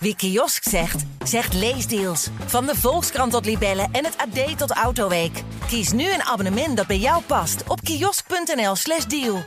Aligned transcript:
Wie 0.00 0.16
kiosk 0.16 0.68
zegt, 0.68 1.04
zegt 1.24 1.54
leesdeals. 1.54 2.28
Van 2.46 2.66
de 2.66 2.74
Volkskrant 2.74 3.32
tot 3.32 3.44
Libellen 3.44 3.88
en 3.92 4.04
het 4.04 4.16
AD 4.16 4.58
tot 4.58 4.70
Autoweek. 4.70 5.42
Kies 5.66 5.92
nu 5.92 6.12
een 6.12 6.22
abonnement 6.22 6.76
dat 6.76 6.86
bij 6.86 6.98
jou 6.98 7.22
past 7.22 7.62
op 7.68 7.80
kiosk.nl/slash 7.80 9.04
deal. 9.04 9.44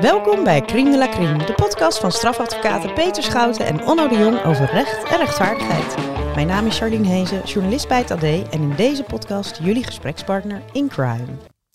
Welkom 0.00 0.44
bij 0.44 0.60
Crime 0.60 0.90
de 0.90 0.98
la 0.98 1.08
Crime, 1.08 1.44
de 1.44 1.52
podcast 1.52 1.98
van 1.98 2.12
strafadvocaten 2.12 2.94
Peter 2.94 3.22
Schouten 3.22 3.66
en 3.66 3.86
Onno 3.86 4.08
de 4.08 4.16
Jong 4.16 4.44
over 4.44 4.70
recht 4.72 5.10
en 5.10 5.18
rechtvaardigheid. 5.18 5.94
Mijn 6.34 6.46
naam 6.46 6.66
is 6.66 6.78
Charlene 6.78 7.08
Hezen, 7.08 7.44
journalist 7.44 7.88
bij 7.88 7.98
het 7.98 8.10
AD 8.10 8.22
en 8.22 8.50
in 8.52 8.74
deze 8.76 9.02
podcast 9.02 9.58
jullie 9.62 9.84
gesprekspartner 9.84 10.62
in 10.72 10.88
crime. 10.88 11.26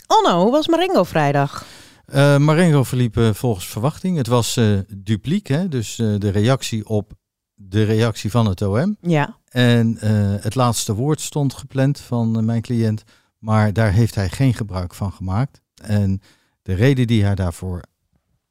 Onno, 0.08 0.42
hoe 0.42 0.52
was 0.52 0.68
Marengo 0.68 1.04
vrijdag? 1.04 1.66
Uh, 2.14 2.38
Marengo 2.38 2.84
verliep 2.84 3.18
uh, 3.18 3.34
volgens 3.34 3.68
verwachting. 3.68 4.18
Het 4.18 4.28
was 4.28 4.58
uh, 4.58 4.80
dupliek, 4.88 5.48
hè? 5.48 5.68
dus 5.68 5.96
de 5.96 6.30
reactie 6.30 6.88
op 6.88 7.12
de 7.60 7.84
reactie 7.84 8.32
van 8.32 8.46
het 8.46 8.62
OM. 8.62 8.98
Ja. 9.02 9.38
En 9.50 9.98
het 10.42 10.56
laatste 10.56 10.94
woord 10.94 11.22
stond 11.22 11.54
gepland 11.54 12.00
van 12.00 12.46
mijn 12.46 12.62
cliënt, 12.62 13.04
maar 13.38 13.74
daar 13.74 13.92
heeft 13.92 14.16
hij 14.16 14.30
geen 14.30 14.54
gebruik 14.54 14.94
van 14.94 15.12
gemaakt. 15.12 15.62
En 15.76 16.22
de 16.62 16.74
reden 16.74 17.08
die 17.08 17.24
hij 17.24 17.36
daarvoor 17.36 17.84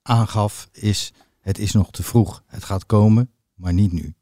aangaf 0.02 0.68
is, 0.72 1.12
het 1.40 1.58
is 1.58 1.72
nog 1.72 1.90
te 1.90 2.02
vroeg. 2.02 2.42
Het 2.46 2.64
gaat 2.64 2.86
komen, 2.86 3.30
maar 3.54 3.72
niet 3.72 3.92
nu. 3.92 4.14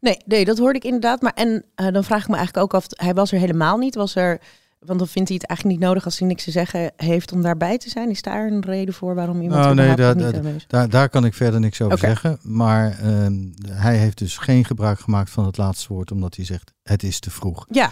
Nee, 0.00 0.16
nee, 0.26 0.44
dat 0.44 0.58
hoorde 0.58 0.78
ik 0.78 0.84
inderdaad. 0.84 1.22
Maar 1.22 1.34
en 1.34 1.64
dan 1.74 2.04
vraag 2.04 2.22
ik 2.22 2.28
me 2.28 2.36
eigenlijk 2.36 2.64
ook 2.64 2.74
af, 2.74 2.86
hij 2.88 3.14
was 3.14 3.32
er 3.32 3.38
helemaal 3.38 3.78
niet. 3.78 3.94
Was 3.94 4.14
er 4.14 4.40
want 4.84 4.98
dan 4.98 5.08
vindt 5.08 5.28
hij 5.28 5.38
het 5.40 5.48
eigenlijk 5.48 5.78
niet 5.78 5.88
nodig 5.88 6.04
als 6.04 6.18
hij 6.18 6.28
niks 6.28 6.44
te 6.44 6.50
zeggen 6.50 6.92
heeft 6.96 7.32
om 7.32 7.42
daarbij 7.42 7.78
te 7.78 7.90
zijn. 7.90 8.10
Is 8.10 8.22
daar 8.22 8.46
een 8.46 8.60
reden 8.60 8.94
voor 8.94 9.14
waarom 9.14 9.40
iemand 9.40 9.60
nou, 9.60 9.74
nee, 9.74 9.96
daar, 9.96 10.16
niet 10.16 10.64
daar, 10.66 10.88
daar, 10.88 11.08
kan 11.08 11.24
ik 11.24 11.34
verder 11.34 11.60
niks 11.60 11.80
over 11.80 11.98
zeggen. 11.98 12.38
Maar 12.42 12.98
uh, 13.04 13.26
hij 13.70 13.96
heeft 13.96 14.18
dus 14.18 14.38
geen 14.38 14.64
gebruik 14.64 15.00
gemaakt 15.00 15.30
van 15.30 15.46
het 15.46 15.56
laatste 15.56 15.92
woord, 15.92 16.12
omdat 16.12 16.36
hij 16.36 16.44
zegt 16.44 16.72
het 16.82 17.02
is 17.02 17.20
te 17.20 17.30
vroeg. 17.30 17.66
Ja, 17.70 17.90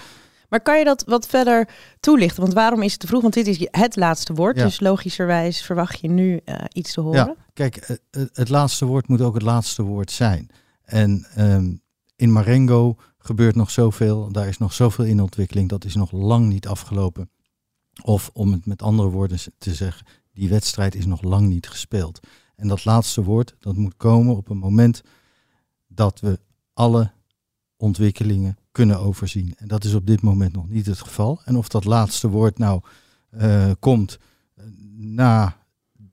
maar 0.48 0.60
kan 0.60 0.78
je 0.78 0.84
dat 0.84 1.04
wat 1.06 1.26
verder 1.26 1.68
toelichten? 2.00 2.40
Want 2.40 2.54
waarom 2.54 2.82
is 2.82 2.92
het 2.92 3.00
te 3.00 3.06
vroeg? 3.06 3.22
Want 3.22 3.34
dit 3.34 3.46
is 3.46 3.66
het 3.70 3.96
laatste 3.96 4.34
woord, 4.34 4.56
ja. 4.56 4.64
dus 4.64 4.80
logischerwijs 4.80 5.62
verwacht 5.62 6.00
je 6.00 6.08
nu 6.08 6.40
uh, 6.44 6.54
iets 6.68 6.92
te 6.92 7.00
horen. 7.00 7.26
Ja, 7.26 7.34
kijk, 7.52 7.98
het 8.32 8.48
laatste 8.48 8.84
woord 8.84 9.08
moet 9.08 9.20
ook 9.20 9.34
het 9.34 9.42
laatste 9.42 9.82
woord 9.82 10.10
zijn. 10.10 10.50
En 10.84 11.26
um, 11.38 11.82
in 12.16 12.32
Marengo 12.32 12.96
gebeurt 13.22 13.54
nog 13.54 13.70
zoveel, 13.70 14.32
daar 14.32 14.48
is 14.48 14.58
nog 14.58 14.72
zoveel 14.72 15.04
in 15.04 15.20
ontwikkeling, 15.20 15.68
dat 15.68 15.84
is 15.84 15.94
nog 15.94 16.12
lang 16.12 16.48
niet 16.48 16.66
afgelopen. 16.66 17.30
Of 18.02 18.30
om 18.32 18.52
het 18.52 18.66
met 18.66 18.82
andere 18.82 19.08
woorden 19.08 19.38
te 19.58 19.74
zeggen, 19.74 20.06
die 20.32 20.48
wedstrijd 20.48 20.94
is 20.94 21.06
nog 21.06 21.22
lang 21.22 21.48
niet 21.48 21.68
gespeeld. 21.68 22.20
En 22.56 22.68
dat 22.68 22.84
laatste 22.84 23.22
woord, 23.22 23.54
dat 23.58 23.76
moet 23.76 23.96
komen 23.96 24.36
op 24.36 24.48
een 24.48 24.58
moment 24.58 25.02
dat 25.88 26.20
we 26.20 26.40
alle 26.72 27.12
ontwikkelingen 27.76 28.58
kunnen 28.72 28.98
overzien. 28.98 29.54
En 29.56 29.68
dat 29.68 29.84
is 29.84 29.94
op 29.94 30.06
dit 30.06 30.22
moment 30.22 30.52
nog 30.52 30.68
niet 30.68 30.86
het 30.86 31.00
geval. 31.00 31.40
En 31.44 31.56
of 31.56 31.68
dat 31.68 31.84
laatste 31.84 32.28
woord 32.28 32.58
nou 32.58 32.80
uh, 33.30 33.70
komt 33.78 34.18
uh, 34.56 34.64
na 34.96 35.56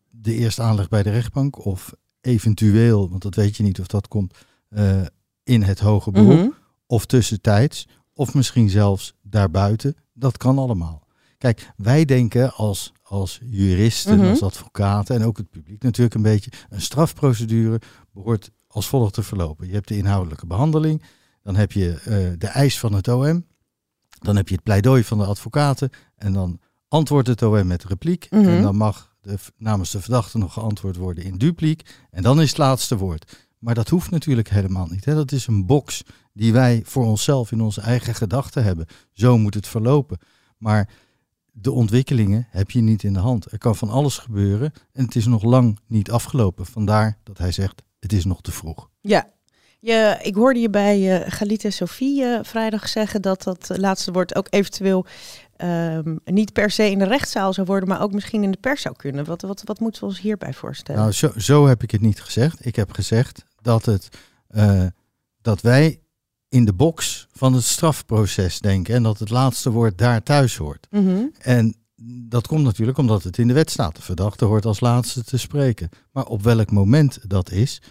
de 0.09 0.33
eerste 0.33 0.61
aanleg 0.61 0.89
bij 0.89 1.03
de 1.03 1.09
rechtbank 1.09 1.65
of 1.65 1.93
eventueel, 2.21 3.09
want 3.09 3.21
dat 3.21 3.35
weet 3.35 3.57
je 3.57 3.63
niet 3.63 3.79
of 3.79 3.87
dat 3.87 4.07
komt, 4.07 4.37
uh, 4.69 5.01
in 5.43 5.61
het 5.61 5.79
hoge 5.79 6.11
beroep. 6.11 6.37
-hmm 6.37 6.56
of 6.87 7.05
tussentijds, 7.05 7.87
of 8.13 8.33
misschien 8.33 8.69
zelfs 8.69 9.15
daarbuiten. 9.21 9.95
Dat 10.13 10.37
kan 10.37 10.57
allemaal. 10.57 11.07
Kijk, 11.37 11.71
wij 11.75 12.05
denken 12.05 12.53
als, 12.53 12.93
als 13.03 13.39
juristen, 13.43 14.15
mm 14.15 14.19
-hmm. 14.19 14.29
als 14.29 14.43
advocaten 14.43 15.15
en 15.15 15.23
ook 15.23 15.37
het 15.37 15.49
publiek 15.49 15.83
natuurlijk 15.83 16.15
een 16.15 16.21
beetje, 16.21 16.51
een 16.69 16.81
strafprocedure 16.81 17.81
behoort 18.11 18.51
als 18.67 18.87
volgt 18.87 19.13
te 19.13 19.23
verlopen. 19.23 19.67
Je 19.67 19.73
hebt 19.73 19.87
de 19.87 19.97
inhoudelijke 19.97 20.45
behandeling, 20.45 21.03
dan 21.43 21.55
heb 21.55 21.71
je 21.71 21.87
uh, 22.07 22.37
de 22.37 22.47
eis 22.47 22.79
van 22.79 22.93
het 22.93 23.07
OM, 23.07 23.45
dan 24.19 24.35
heb 24.35 24.47
je 24.47 24.55
het 24.55 24.63
pleidooi 24.63 25.03
van 25.03 25.17
de 25.17 25.25
advocaten 25.25 25.89
en 26.15 26.33
dan 26.33 26.59
antwoordt 26.87 27.27
het 27.27 27.41
OM 27.41 27.67
met 27.67 27.83
repliek 27.83 28.27
mm 28.29 28.39
-hmm. 28.39 28.49
en 28.49 28.61
dan 28.61 28.75
mag 28.75 29.15
de, 29.21 29.37
namens 29.57 29.91
de 29.91 30.01
verdachte 30.01 30.37
nog 30.37 30.53
geantwoord 30.53 30.95
worden 30.95 31.23
in 31.23 31.37
dupliek 31.37 31.89
en 32.11 32.23
dan 32.23 32.41
is 32.41 32.49
het 32.49 32.57
laatste 32.57 32.97
woord. 32.97 33.46
Maar 33.57 33.75
dat 33.75 33.89
hoeft 33.89 34.11
natuurlijk 34.11 34.49
helemaal 34.49 34.87
niet. 34.87 35.05
Hè? 35.05 35.13
Dat 35.13 35.31
is 35.31 35.47
een 35.47 35.65
box 35.65 36.03
die 36.33 36.53
wij 36.53 36.81
voor 36.85 37.05
onszelf 37.05 37.51
in 37.51 37.61
onze 37.61 37.81
eigen 37.81 38.15
gedachten 38.15 38.63
hebben. 38.63 38.85
Zo 39.13 39.37
moet 39.37 39.53
het 39.53 39.67
verlopen. 39.67 40.17
Maar 40.57 40.89
de 41.51 41.71
ontwikkelingen 41.71 42.47
heb 42.49 42.71
je 42.71 42.81
niet 42.81 43.03
in 43.03 43.13
de 43.13 43.19
hand. 43.19 43.51
Er 43.51 43.57
kan 43.57 43.75
van 43.75 43.89
alles 43.89 44.17
gebeuren 44.17 44.73
en 44.93 45.05
het 45.05 45.15
is 45.15 45.25
nog 45.25 45.43
lang 45.43 45.79
niet 45.87 46.11
afgelopen. 46.11 46.65
Vandaar 46.65 47.17
dat 47.23 47.37
hij 47.37 47.51
zegt, 47.51 47.83
het 47.99 48.13
is 48.13 48.25
nog 48.25 48.41
te 48.41 48.51
vroeg. 48.51 48.89
Ja, 49.01 49.31
je, 49.79 50.19
ik 50.21 50.35
hoorde 50.35 50.59
je 50.59 50.69
bij 50.69 51.21
uh, 51.21 51.31
Galita 51.31 51.69
Sofie 51.69 52.23
uh, 52.23 52.39
vrijdag 52.41 52.87
zeggen 52.87 53.21
dat 53.21 53.43
dat 53.43 53.69
laatste 53.75 54.11
woord 54.11 54.35
ook 54.35 54.47
eventueel 54.49 55.05
um, 55.63 56.19
niet 56.25 56.53
per 56.53 56.71
se 56.71 56.91
in 56.91 56.99
de 56.99 57.05
rechtszaal 57.05 57.53
zou 57.53 57.67
worden, 57.67 57.89
maar 57.89 58.01
ook 58.01 58.13
misschien 58.13 58.43
in 58.43 58.51
de 58.51 58.57
pers 58.61 58.81
zou 58.81 58.95
kunnen. 58.95 59.25
Wat, 59.25 59.41
wat, 59.41 59.61
wat 59.65 59.79
moeten 59.79 60.01
we 60.01 60.07
ons 60.07 60.19
hierbij 60.19 60.53
voorstellen? 60.53 61.01
Nou, 61.01 61.13
zo, 61.13 61.31
zo 61.37 61.67
heb 61.67 61.83
ik 61.83 61.91
het 61.91 62.01
niet 62.01 62.21
gezegd. 62.21 62.65
Ik 62.65 62.75
heb 62.75 62.91
gezegd 62.91 63.43
dat, 63.61 63.85
het, 63.85 64.09
uh, 64.51 64.85
dat 65.41 65.61
wij 65.61 65.99
in 66.49 66.65
de 66.65 66.73
box 66.73 67.27
van 67.31 67.53
het 67.53 67.63
strafproces 67.63 68.59
denken 68.59 68.95
en 68.95 69.03
dat 69.03 69.19
het 69.19 69.29
laatste 69.29 69.71
woord 69.71 69.97
daar 69.97 70.23
thuis 70.23 70.57
hoort. 70.57 70.87
Mm 70.89 71.05
-hmm. 71.05 71.31
En 71.39 71.75
dat 72.29 72.47
komt 72.47 72.63
natuurlijk 72.63 72.97
omdat 72.97 73.23
het 73.23 73.37
in 73.37 73.47
de 73.47 73.53
wet 73.53 73.69
staat. 73.69 73.95
De 73.95 74.01
verdachte 74.01 74.45
hoort 74.45 74.65
als 74.65 74.79
laatste 74.79 75.23
te 75.23 75.37
spreken. 75.37 75.89
Maar 76.11 76.25
op 76.25 76.43
welk 76.43 76.71
moment 76.71 77.19
dat 77.29 77.51
is, 77.51 77.81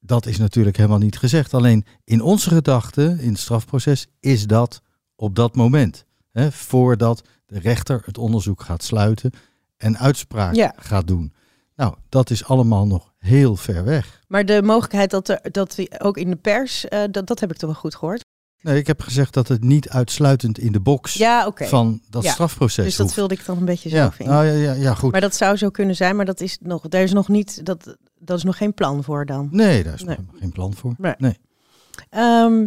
dat 0.00 0.26
is 0.26 0.38
natuurlijk 0.38 0.76
helemaal 0.76 0.98
niet 0.98 1.18
gezegd. 1.18 1.54
Alleen 1.54 1.84
in 2.04 2.20
onze 2.20 2.48
gedachten, 2.48 3.18
in 3.18 3.28
het 3.28 3.38
strafproces, 3.38 4.06
is 4.20 4.46
dat 4.46 4.82
op 5.16 5.34
dat 5.34 5.54
moment. 5.54 6.04
Hè, 6.34 6.52
voordat 6.52 7.22
de 7.46 7.58
rechter 7.58 8.02
het 8.04 8.18
onderzoek 8.18 8.62
gaat 8.62 8.82
sluiten 8.82 9.30
en 9.76 9.98
uitspraak 9.98 10.54
ja. 10.54 10.72
gaat 10.76 11.06
doen. 11.06 11.32
Nou, 11.76 11.94
dat 12.08 12.30
is 12.30 12.44
allemaal 12.44 12.86
nog 12.86 13.12
heel 13.18 13.56
ver 13.56 13.84
weg. 13.84 14.22
Maar 14.28 14.44
de 14.46 14.62
mogelijkheid 14.62 15.10
dat 15.10 15.28
er 15.28 15.40
dat 15.52 15.74
we 15.74 15.90
ook 15.98 16.16
in 16.16 16.30
de 16.30 16.36
pers, 16.36 16.84
uh, 16.84 17.02
dat, 17.10 17.26
dat 17.26 17.40
heb 17.40 17.50
ik 17.50 17.56
toch 17.56 17.70
wel 17.70 17.78
goed 17.80 17.94
gehoord. 17.94 18.22
Nee, 18.60 18.78
ik 18.78 18.86
heb 18.86 19.00
gezegd 19.00 19.34
dat 19.34 19.48
het 19.48 19.64
niet 19.64 19.88
uitsluitend 19.88 20.58
in 20.58 20.72
de 20.72 20.80
box 20.80 21.14
ja, 21.14 21.46
okay. 21.46 21.68
van 21.68 22.00
dat 22.10 22.22
ja. 22.22 22.32
strafproces 22.32 22.84
Dus 22.84 22.96
dat 22.96 23.06
hoeft. 23.06 23.18
wilde 23.18 23.34
ik 23.34 23.44
dan 23.44 23.56
een 23.56 23.64
beetje 23.64 23.88
zo 23.88 23.96
ja. 23.96 24.12
vinden. 24.12 24.34
Nou, 24.34 24.46
ja, 24.46 24.52
ja, 24.52 24.72
ja, 24.72 24.94
goed. 24.94 25.12
Maar 25.12 25.20
dat 25.20 25.34
zou 25.34 25.56
zo 25.56 25.70
kunnen 25.70 25.96
zijn, 25.96 26.16
maar 26.16 26.24
dat 26.24 26.40
is 26.40 26.58
nog, 26.60 26.88
daar 26.88 27.02
is 27.02 27.12
nog 27.12 27.28
niet, 27.28 27.64
dat, 27.66 27.96
dat 28.18 28.38
is 28.38 28.44
nog 28.44 28.56
geen 28.56 28.74
plan 28.74 29.04
voor 29.04 29.26
dan. 29.26 29.48
Nee, 29.50 29.84
daar 29.84 29.94
is 29.94 30.02
Nee. 30.02 30.16
nog 30.16 30.40
geen 30.40 30.52
plan 30.52 30.74
voor. 30.74 30.94
Nee. 30.98 31.14
Nee. 31.18 31.38
Ehm 32.10 32.66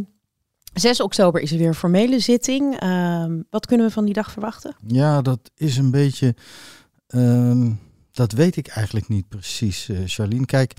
6 0.79 1.01
oktober 1.01 1.41
is 1.41 1.51
er 1.51 1.57
weer 1.57 1.67
een 1.67 1.73
formele 1.73 2.19
zitting. 2.19 2.79
Ehm, 2.79 3.41
wat 3.49 3.65
kunnen 3.65 3.85
we 3.85 3.91
van 3.91 4.05
die 4.05 4.13
dag 4.13 4.31
verwachten? 4.31 4.75
Ja, 4.87 5.21
dat 5.21 5.51
is 5.55 5.77
een 5.77 5.91
beetje. 5.91 6.35
ehm, 7.07 7.71
dat 8.11 8.31
weet 8.31 8.55
ik 8.55 8.67
eigenlijk 8.67 9.07
niet 9.07 9.27
precies, 9.27 9.89
eh 9.89 9.97
Charlene. 10.05 10.45
Kijk, 10.45 10.73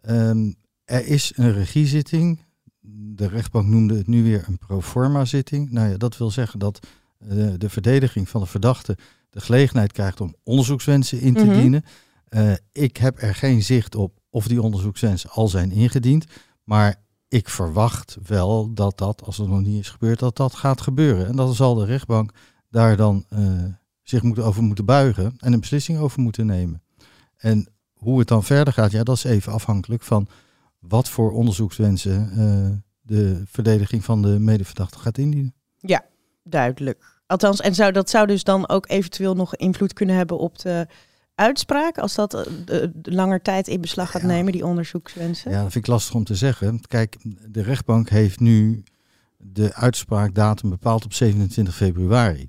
ehm, 0.00 0.52
er 0.84 1.06
is 1.06 1.32
een 1.34 1.52
regiezitting. 1.52 2.40
De 3.14 3.28
rechtbank 3.28 3.66
noemde 3.68 3.96
het 3.96 4.06
nu 4.06 4.22
weer 4.22 4.44
een 4.48 4.58
proforma 4.58 5.24
zitting. 5.24 5.70
Nou 5.70 5.90
ja, 5.90 5.96
dat 5.96 6.16
wil 6.16 6.30
zeggen 6.30 6.58
dat 6.58 6.86
eh, 7.28 7.48
de 7.58 7.68
verdediging 7.70 8.28
van 8.28 8.40
de 8.40 8.46
verdachte 8.46 8.96
de 9.30 9.40
gelegenheid 9.40 9.92
krijgt 9.92 10.20
om 10.20 10.34
onderzoekswensen 10.42 11.20
in 11.20 11.34
te 11.34 11.44
Mhm. 11.44 11.54
dienen. 11.60 11.84
Eh, 12.28 12.52
ik 12.72 12.96
heb 12.96 13.22
er 13.22 13.34
geen 13.34 13.62
zicht 13.62 13.94
op 13.94 14.18
of 14.30 14.46
die 14.48 14.62
onderzoekswensen 14.62 15.30
al 15.30 15.48
zijn 15.48 15.70
ingediend. 15.70 16.24
Maar 16.64 16.94
ik 17.32 17.48
verwacht 17.48 18.16
wel 18.26 18.74
dat 18.74 18.98
dat, 18.98 19.22
als 19.24 19.36
het 19.36 19.48
nog 19.48 19.60
niet 19.60 19.80
is 19.80 19.90
gebeurd, 19.90 20.18
dat 20.18 20.36
dat 20.36 20.54
gaat 20.54 20.80
gebeuren. 20.80 21.26
En 21.26 21.36
dan 21.36 21.54
zal 21.54 21.74
de 21.74 21.84
rechtbank 21.84 22.32
daar 22.70 22.96
dan 22.96 23.24
eh, 23.28 23.64
zich 24.02 24.22
moet, 24.22 24.38
over 24.38 24.62
moeten 24.62 24.84
buigen 24.84 25.34
en 25.38 25.52
een 25.52 25.60
beslissing 25.60 25.98
over 25.98 26.20
moeten 26.20 26.46
nemen. 26.46 26.82
En 27.36 27.68
hoe 27.94 28.18
het 28.18 28.28
dan 28.28 28.44
verder 28.44 28.72
gaat, 28.72 28.90
ja, 28.90 29.02
dat 29.02 29.16
is 29.16 29.24
even 29.24 29.52
afhankelijk 29.52 30.02
van 30.02 30.28
wat 30.78 31.08
voor 31.08 31.32
onderzoekswensen 31.32 32.30
eh, 32.30 32.78
de 33.00 33.42
verdediging 33.46 34.04
van 34.04 34.22
de 34.22 34.38
medeverdachte 34.38 34.98
gaat 34.98 35.18
indienen. 35.18 35.54
Ja, 35.78 36.04
duidelijk. 36.44 37.20
Althans, 37.26 37.60
en 37.60 37.74
zou, 37.74 37.92
dat 37.92 38.10
zou 38.10 38.26
dus 38.26 38.44
dan 38.44 38.68
ook 38.68 38.88
eventueel 38.88 39.34
nog 39.34 39.56
invloed 39.56 39.92
kunnen 39.92 40.16
hebben 40.16 40.38
op 40.38 40.58
de 40.58 40.86
uitspraak, 41.42 41.98
als 41.98 42.14
dat 42.14 42.34
eh, 42.66 42.88
langer 43.02 43.42
tijd 43.42 43.68
in 43.68 43.80
beslag 43.80 44.10
gaat 44.10 44.20
Ja. 44.22 44.26
nemen, 44.26 44.52
die 44.52 44.66
onderzoekswensen? 44.66 45.50
Ja, 45.50 45.62
dat 45.62 45.72
vind 45.72 45.84
ik 45.84 45.90
lastig 45.90 46.14
om 46.14 46.24
te 46.24 46.34
zeggen. 46.34 46.80
Kijk, 46.86 47.16
de 47.48 47.62
rechtbank 47.62 48.08
heeft 48.08 48.40
nu 48.40 48.82
de 49.36 49.74
uitspraakdatum 49.74 50.70
bepaald 50.70 51.04
op 51.04 51.12
27 51.14 51.74
februari. 51.74 52.48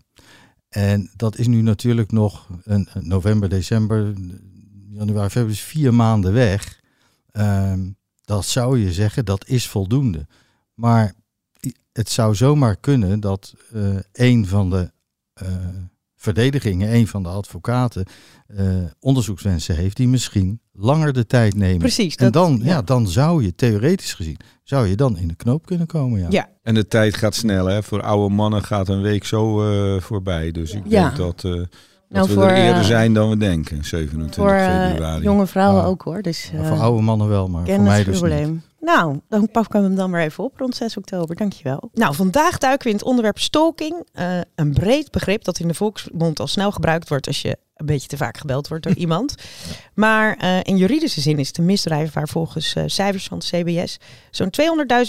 En 0.70 1.12
dat 1.16 1.38
is 1.38 1.48
nu 1.48 1.62
natuurlijk 1.62 2.12
nog 2.12 2.48
een, 2.64 2.88
november, 3.00 3.50
december, 3.50 4.14
januari, 4.90 5.30
februari, 5.30 5.52
is 5.54 5.62
vier 5.62 5.94
maanden 5.94 6.34
weg. 6.34 6.80
Ehm, 7.32 7.90
dat 8.26 8.46
zou 8.46 8.80
je 8.80 8.94
zeggen, 8.94 9.26
dat 9.26 9.48
is 9.48 9.68
voldoende. 9.68 10.28
Maar 10.74 11.14
het 11.92 12.10
zou 12.10 12.36
zomaar 12.36 12.76
kunnen 12.76 13.20
dat 13.20 13.54
eh, 13.74 13.96
een 14.12 14.48
van 14.48 14.70
de 14.70 14.92
eh, 15.34 15.48
verdediging, 16.24 16.84
een 16.84 17.08
van 17.08 17.24
de 17.24 17.30
advocaten, 17.30 18.06
eh, 18.48 18.66
onderzoekswensen 19.00 19.76
heeft 19.76 19.98
die 19.98 20.08
misschien 20.08 20.60
langer 20.72 21.14
de 21.14 21.26
tijd 21.26 21.56
nemen. 21.56 21.78
Precies. 21.78 22.16
En 22.16 22.24
dat- 22.32 22.34
dan, 22.34 22.60
ja. 22.64 22.66
ja. 22.66 22.82
dan 22.82 23.08
zou 23.08 23.44
je 23.44 23.56
theoretisch 23.56 24.14
gezien, 24.14 24.38
zou 24.64 24.88
je 24.88 24.96
dan 24.96 25.18
in 25.18 25.28
de 25.28 25.36
knoop 25.36 25.66
kunnen 25.66 25.88
komen. 25.88 26.20
Ja. 26.20 26.28
Ja. 26.30 26.50
En 26.64 26.74
de 26.74 26.88
tijd 26.88 27.16
gaat 27.18 27.36
snel, 27.36 27.66
hè? 27.66 27.84
Voor 27.84 28.02
oude 28.02 28.34
mannen 28.36 28.64
gaat 28.64 28.88
een 28.90 29.02
week 29.02 29.26
zo 29.26 29.72
eh, 29.96 30.02
voorbij. 30.02 30.52
Dus 30.52 30.74
ik 30.74 30.84
Ja. 30.88 31.04
denk 31.04 31.16
dat, 31.18 31.44
eh, 31.44 31.52
dat 31.52 31.68
Nou, 32.10 32.28
we 32.28 32.34
voor, 32.34 32.44
er 32.44 32.56
eerder 32.68 32.84
zijn 32.84 33.14
dan 33.14 33.30
we 33.30 33.38
denken, 33.38 33.86
27 33.86 34.36
Voor 34.36 34.60
februari. 34.90 35.24
jonge 35.24 35.48
vrouwen 35.48 35.84
ook 35.84 36.02
hoor. 36.02 36.22
Dus, 36.22 36.50
Ja, 36.54 36.60
eh, 36.60 36.68
voor 36.68 36.78
oude 36.80 37.02
mannen 37.02 37.28
wel, 37.28 37.48
maar 37.48 37.66
voor 37.68 37.82
mij 37.82 37.98
het 37.98 38.06
dus 38.06 38.22
niet. 38.22 38.62
Nou, 38.84 39.20
dan 39.30 39.52
pakken 39.52 39.82
we 39.82 39.88
hem 39.88 39.96
dan 39.96 40.10
maar 40.10 40.22
even 40.22 40.44
op 40.44 40.58
rond 40.58 40.76
6 40.76 40.98
oktober. 40.98 41.36
Dankjewel. 41.36 41.90
Nou, 41.94 42.16
vandaag 42.16 42.58
duiken 42.58 42.84
we 42.84 42.90
in 42.90 42.96
het 42.96 43.06
onderwerp 43.06 43.40
stalking. 43.40 44.08
Eh, 44.14 44.40
een 44.56 44.74
breed 44.74 45.12
begrip 45.12 45.44
dat 45.44 45.60
in 45.60 45.68
de 45.68 45.74
volksmond 45.74 46.40
al 46.40 46.48
snel 46.48 46.72
gebruikt 46.72 47.10
wordt 47.10 47.28
als 47.28 47.42
je 47.42 47.58
een 47.74 47.86
beetje 47.86 48.08
te 48.08 48.18
vaak 48.18 48.38
gebeld 48.38 48.68
wordt 48.68 48.84
door 48.84 48.96
iemand. 49.06 49.36
Maar 49.94 50.36
eh, 50.38 50.58
in 50.62 50.78
juridische 50.78 51.22
zin 51.22 51.40
is 51.40 51.48
het 51.48 51.58
een 51.58 51.66
misdrijf 51.66 52.14
waar 52.14 52.28
volgens 52.28 52.74
eh, 52.76 52.84
cijfers 52.86 53.26
van 53.28 53.38
het 53.38 53.48
CBS 53.48 53.98
zo'n 54.32 54.50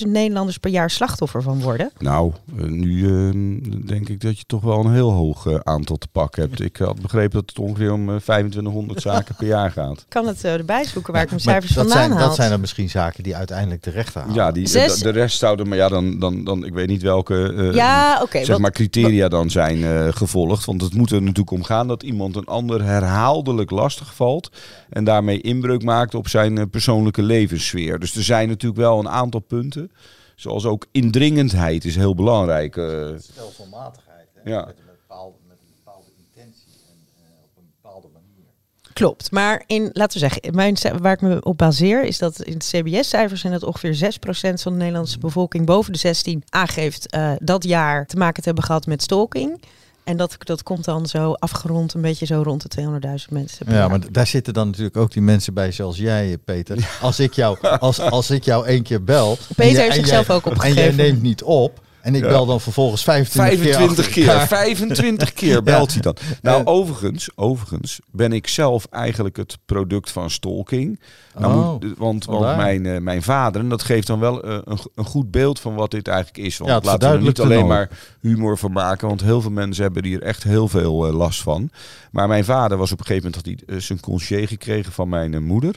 200.000 0.05 0.09
Nederlanders 0.11 0.59
per 0.59 0.71
jaar 0.71 0.91
slachtoffer 0.91 1.43
van 1.43 1.61
worden. 1.63 1.91
Nou, 1.99 2.33
eh, 2.59 2.65
nu 2.65 3.05
eh, 3.07 3.87
denk 3.87 4.09
ik 4.09 4.21
dat 4.21 4.39
je 4.39 4.45
toch 4.47 4.63
wel 4.63 4.85
een 4.85 4.93
heel 4.93 5.11
hoog 5.13 5.63
aantal 5.65 5.97
te 5.97 6.07
pakken 6.13 6.43
hebt. 6.43 6.61
Ik 6.61 6.77
had 6.77 7.01
begrepen 7.03 7.33
dat 7.41 7.49
het 7.49 7.59
ongeveer 7.59 7.93
om 7.93 8.09
eh, 8.11 8.17
2500 8.17 9.01
zaken 9.11 9.35
per 9.35 9.47
jaar 9.47 9.71
gaat. 9.71 9.99
Ik 9.99 10.05
kan 10.09 10.27
het 10.27 10.45
eh, 10.45 10.53
erbij 10.53 10.85
zoeken 10.85 11.13
waar 11.13 11.23
ik 11.23 11.29
mijn 11.29 11.41
cijfers 11.41 11.73
dat, 11.73 11.85
vandaan 11.87 12.03
zijn, 12.09 12.19
haal. 12.19 12.27
dat 12.27 12.37
zijn 12.37 12.51
dan 12.51 12.61
misschien 12.61 12.91
zaken 12.91 13.23
die 13.23 13.37
uiteindelijk 13.37 13.83
de 13.83 13.91
rechter 13.91 14.21
halen. 14.21 14.35
Ja, 14.35 14.53
die, 14.53 14.67
Zes- 14.67 14.99
de, 14.99 15.11
rest 15.11 15.39
zouden, 15.39 15.69
maar 15.69 15.79
ja, 15.79 15.89
dan, 15.89 16.19
dan, 16.19 16.45
dan, 16.45 16.65
ik 16.65 16.73
weet 16.73 16.89
niet 16.89 17.03
welke 17.03 17.53
eh, 17.57 17.75
ja, 17.75 18.19
oké. 18.23 18.39
zeg 18.39 18.47
wat- 18.49 18.59
maar 18.59 18.73
criteria 18.73 19.29
dan 19.29 19.51
zijn 19.51 19.85
eh, 19.85 20.09
gevolgd. 20.13 20.65
Want 20.65 20.81
het 20.83 20.95
moet 20.95 21.11
er 21.11 21.21
natuurlijk 21.21 21.51
om 21.51 21.63
gaan 21.65 21.89
dat 21.89 22.03
iemand 22.03 22.37
een 22.37 22.47
ander 22.55 22.83
herhaaldelijk 22.85 23.71
lastig 23.71 24.15
valt. 24.15 24.51
En 24.91 25.05
daarmee 25.05 25.41
inbreuk 25.41 25.83
maakt 25.83 26.15
op 26.15 26.29
zijn 26.29 26.59
eh, 26.59 26.65
persoonlijke 26.71 27.23
levenssfeer. 27.23 27.99
Dus 27.99 28.17
er 28.17 28.23
zijn 28.23 28.49
natuurlijk 28.49 28.81
wel 28.81 28.99
een 28.99 29.09
aantal 29.09 29.41
punten. 29.41 29.91
Zoals 30.37 30.65
ook 30.65 30.87
indringendheid 30.93 31.85
is 31.85 31.97
heel 31.97 32.15
belangrijk. 32.15 32.77
eh. 32.77 32.85
Stelselmatigheid, 33.19 34.29
Ja. 34.45 34.65
met, 34.67 34.77
een 34.79 34.85
bepaalde, 35.07 35.37
met 35.49 35.57
een 35.61 35.75
bepaalde 35.85 36.09
intentie 36.27 36.73
en 36.87 37.33
op 37.45 37.51
een 37.57 37.71
bepaalde 37.83 38.09
manier. 38.13 38.45
Klopt, 38.93 39.31
maar 39.31 39.63
in, 39.67 39.91
laten 39.93 40.21
we 40.21 40.29
zeggen, 40.29 40.55
mijn, 40.55 40.77
waar 41.01 41.13
ik 41.13 41.21
me 41.21 41.43
op 41.43 41.59
baseer 41.59 42.05
is 42.05 42.19
dat 42.19 42.43
in 42.43 42.59
de 42.59 42.65
CBS-cijfers 42.65 43.41
zijn 43.41 43.53
dat 43.53 43.63
ongeveer 43.63 43.95
6% 43.97 44.63
van 44.63 44.73
de 44.73 44.79
Nederlandse 44.79 45.19
bevolking 45.19 45.67
boven 45.67 45.93
de 45.93 45.99
16 45.99 46.43
aangeeft 46.49 47.11
eh, 47.11 47.33
dat 47.39 47.65
jaar 47.65 48.07
te 48.07 48.17
maken 48.17 48.41
te 48.43 48.49
hebben 48.49 48.65
gehad 48.65 48.87
met 48.87 49.03
stalking. 49.03 49.63
En 50.05 50.17
dat, 50.17 50.37
dat 50.39 50.63
komt 50.63 50.85
dan 50.85 51.07
zo 51.07 51.33
afgerond, 51.33 51.95
een 51.95 52.01
beetje 52.01 52.27
zo 52.27 52.43
rond 52.43 52.75
de 52.75 52.83
200.000 52.83 52.89
mensen. 53.29 53.67
Ja, 53.69 53.75
jaar. 53.75 53.91
maar 53.91 54.13
daar 54.13 54.27
zitten 54.27 54.55
dan 54.55 54.67
natuurlijk 54.67 54.97
ook 54.97 55.13
die 55.13 55.23
mensen 55.23 55.55
bij 55.55 55.73
zoals 55.73 55.97
jij, 55.97 56.39
Peter. 56.45 56.97
Als 57.01 57.21
ik 57.21 57.33
jou, 57.33 57.59
als, 57.79 58.01
als 58.01 58.31
ik 58.31 58.45
jou 58.45 58.67
één 58.67 58.83
keer 58.83 59.05
bel. 59.05 59.31
en 59.49 59.55
Peter 59.55 59.81
heeft 59.81 59.89
en 59.89 59.95
zichzelf 59.95 60.31
ook 60.31 60.45
En 60.45 60.51
opgegeven. 60.51 60.83
jij 60.83 60.93
neemt 60.93 61.23
niet 61.23 61.43
op. 61.43 61.81
En 62.05 62.15
ik 62.15 62.23
Ja. 62.23 62.29
bel 62.29 62.47
dan 62.47 62.61
vervolgens 62.61 63.03
25, 63.03 63.59
25 63.59 64.05
keer. 64.05 64.13
keer, 64.13 64.25
achter 64.35 64.43
elkaar. 64.43 64.59
25 64.59 65.33
keer 65.43 65.63
belt 65.63 65.93
hij 65.93 66.03
dan. 66.03 66.17
Nou, 66.43 66.59
En- 66.61 66.67
overigens, 66.67 67.29
overigens 67.35 68.01
ben 68.11 68.33
ik 68.33 68.47
zelf 68.49 68.87
eigenlijk 68.91 69.37
het 69.37 69.59
product 69.67 70.11
van 70.11 70.31
stalking. 70.31 71.01
Nou, 71.39 71.55
Oh, 71.59 71.71
moet- 71.73 71.95
want 71.99 72.25
want 72.25 72.57
mijn, 72.57 72.87
eh, 72.87 73.01
mijn 73.01 73.23
vader, 73.23 73.61
en 73.61 73.69
dat 73.69 73.83
geeft 73.83 74.07
dan 74.07 74.19
wel 74.21 74.43
eh, 74.43 74.59
een, 74.65 74.79
een 74.95 75.05
goed 75.05 75.31
beeld 75.31 75.61
van 75.61 75.75
wat 75.75 75.91
dit 75.91 76.09
eigenlijk 76.09 76.47
is. 76.47 76.57
Want 76.59 76.71
Ja, 76.71 76.77
het 76.77 76.85
laten 76.85 77.11
we 77.11 77.17
er 77.17 77.23
niet 77.23 77.41
alleen 77.41 77.67
maar 77.67 77.89
humor 78.21 78.59
van 78.59 78.73
maken, 78.73 79.09
want 79.09 79.21
heel 79.21 79.41
veel 79.41 79.51
mensen 79.51 79.83
hebben 79.85 80.05
hier 80.05 80.23
echt 80.23 80.43
heel 80.43 80.69
veel 80.69 81.07
eh, 81.07 81.13
last 81.15 81.43
van. 81.43 81.71
Maar 82.11 82.29
mijn 82.29 82.45
vader 82.45 82.77
was 82.79 82.93
op 82.93 82.99
een 83.01 83.07
gegeven 83.07 83.31
moment, 83.31 83.59
had 83.59 83.67
hij 83.69 83.81
zijn 83.81 84.01
concier 84.01 84.49
gekregen 84.49 84.93
van 84.93 85.09
mijn 85.09 85.43
moeder. 85.45 85.75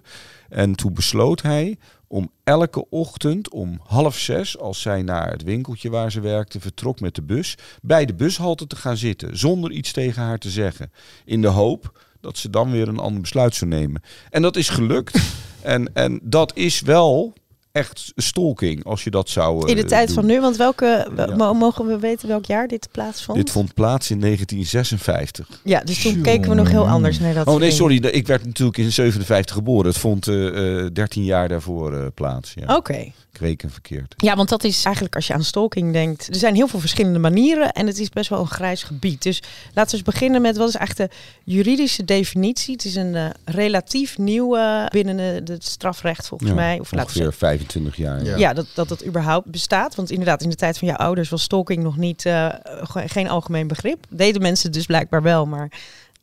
En 0.49 0.75
toen 0.75 0.93
besloot 0.93 1.41
hij 1.41 1.77
om 2.07 2.31
elke 2.43 2.89
ochtend 2.89 3.49
om 3.49 3.79
half 3.83 4.17
zes, 4.17 4.57
als 4.57 4.81
zij 4.81 5.01
naar 5.01 5.31
het 5.31 5.43
winkeltje 5.43 5.89
waar 5.89 6.11
ze 6.11 6.19
werkte 6.19 6.59
vertrok 6.59 6.99
met 6.99 7.15
de 7.15 7.21
bus, 7.21 7.57
bij 7.81 8.05
de 8.05 8.13
bushalte 8.13 8.67
te 8.67 8.75
gaan 8.75 8.97
zitten, 8.97 9.37
zonder 9.37 9.71
iets 9.71 9.91
tegen 9.91 10.21
haar 10.21 10.37
te 10.37 10.49
zeggen. 10.49 10.91
In 11.25 11.41
de 11.41 11.47
hoop 11.47 11.99
dat 12.21 12.37
ze 12.37 12.49
dan 12.49 12.71
weer 12.71 12.87
een 12.87 12.99
ander 12.99 13.21
besluit 13.21 13.55
zou 13.55 13.69
nemen. 13.69 14.01
En 14.29 14.41
dat 14.41 14.55
is 14.55 14.69
gelukt. 14.69 15.19
en, 15.61 15.93
en 15.93 16.19
dat 16.23 16.55
is 16.55 16.81
wel 16.81 17.33
echt 17.77 18.11
stalking, 18.15 18.83
als 18.85 19.03
je 19.03 19.09
dat 19.09 19.29
zou 19.29 19.63
eh, 19.63 19.69
in 19.69 19.75
de 19.75 19.85
tijd 19.85 20.07
doen. 20.07 20.15
van 20.15 20.25
nu, 20.25 20.41
want 20.41 20.57
welke, 20.57 21.07
Ja. 21.37 21.53
mogen 21.53 21.85
we 21.85 21.99
weten 21.99 22.27
welk 22.27 22.45
jaar 22.45 22.67
dit 22.67 22.87
plaatsvond? 22.91 23.37
Dit 23.37 23.49
vond 23.51 23.73
plaats 23.73 24.11
in 24.11 24.19
1956. 24.19 25.61
ja, 25.63 25.79
dus 25.79 26.01
toen 26.01 26.21
keken 26.21 26.49
we 26.49 26.55
nog 26.55 26.69
heel 26.69 26.87
anders 26.87 27.19
naar 27.19 27.33
dat 27.33 27.47
Oh 27.47 27.59
nee, 27.59 27.71
sorry. 27.71 27.99
de- 27.99 28.11
Ik 28.11 28.27
werd 28.27 28.45
natuurlijk 28.45 28.77
in 28.77 28.91
57 28.91 29.55
geboren. 29.55 29.85
Het 29.87 29.97
vond 29.97 30.27
eh, 30.27 30.85
eh, 30.85 30.89
13 30.93 31.23
jaar 31.23 31.47
daarvoor 31.47 31.93
eh, 31.93 32.05
plaats. 32.13 32.53
Ja. 32.55 32.75
Oké. 32.75 33.11
Reken 33.37 33.71
verkeerd. 33.71 34.13
Ja, 34.17 34.35
want 34.35 34.49
dat 34.49 34.63
is 34.63 34.83
eigenlijk 34.83 35.15
als 35.15 35.27
je 35.27 35.33
aan 35.33 35.43
stalking 35.43 35.93
denkt. 35.93 36.27
Er 36.27 36.35
zijn 36.35 36.55
heel 36.55 36.67
veel 36.67 36.79
verschillende 36.79 37.19
manieren 37.19 37.71
en 37.71 37.87
het 37.87 37.99
is 37.99 38.09
best 38.09 38.29
wel 38.29 38.39
een 38.39 38.47
grijs 38.47 38.83
gebied. 38.83 39.21
Dus 39.23 39.41
laten 39.73 39.91
we 39.91 39.97
eens 39.97 40.13
beginnen 40.13 40.41
met 40.41 40.57
wat 40.57 40.67
is 40.69 40.75
eigenlijk 40.75 41.11
de 41.11 41.17
juridische 41.43 42.05
definitie. 42.05 42.73
Het 42.73 42.85
is 42.85 42.95
een 42.95 43.15
eh, 43.15 43.25
relatief 43.45 44.17
nieuwe 44.17 44.87
binnen 44.91 45.45
de- 45.45 45.53
het 45.53 45.65
strafrecht 45.65 46.27
volgens 46.27 46.49
Ja, 46.49 46.55
mij. 46.55 46.79
Of 46.79 46.91
laten 46.91 46.97
we 46.97 47.01
Ongeveer 47.01 47.21
zeggen, 47.21 47.39
25 47.39 47.95
jaar. 47.95 48.23
Ja. 48.23 48.35
ja, 48.37 48.53
dat, 48.53 48.65
dat 48.73 48.89
het 48.89 49.05
überhaupt 49.05 49.45
bestaat. 49.51 49.95
Want 49.95 50.11
inderdaad, 50.11 50.41
in 50.43 50.49
de 50.49 50.55
tijd 50.55 50.77
van 50.77 50.87
jouw 50.87 50.97
ouders 50.97 51.29
was 51.29 51.41
stalking 51.41 51.83
nog 51.83 51.97
niet 51.97 52.25
eh, 52.25 52.47
ge- 52.63 53.07
geen 53.07 53.29
algemeen 53.29 53.67
begrip. 53.67 54.05
Deden 54.09 54.41
mensen 54.41 54.71
dus 54.71 54.85
blijkbaar 54.85 55.21
wel, 55.21 55.45
maar. 55.45 55.71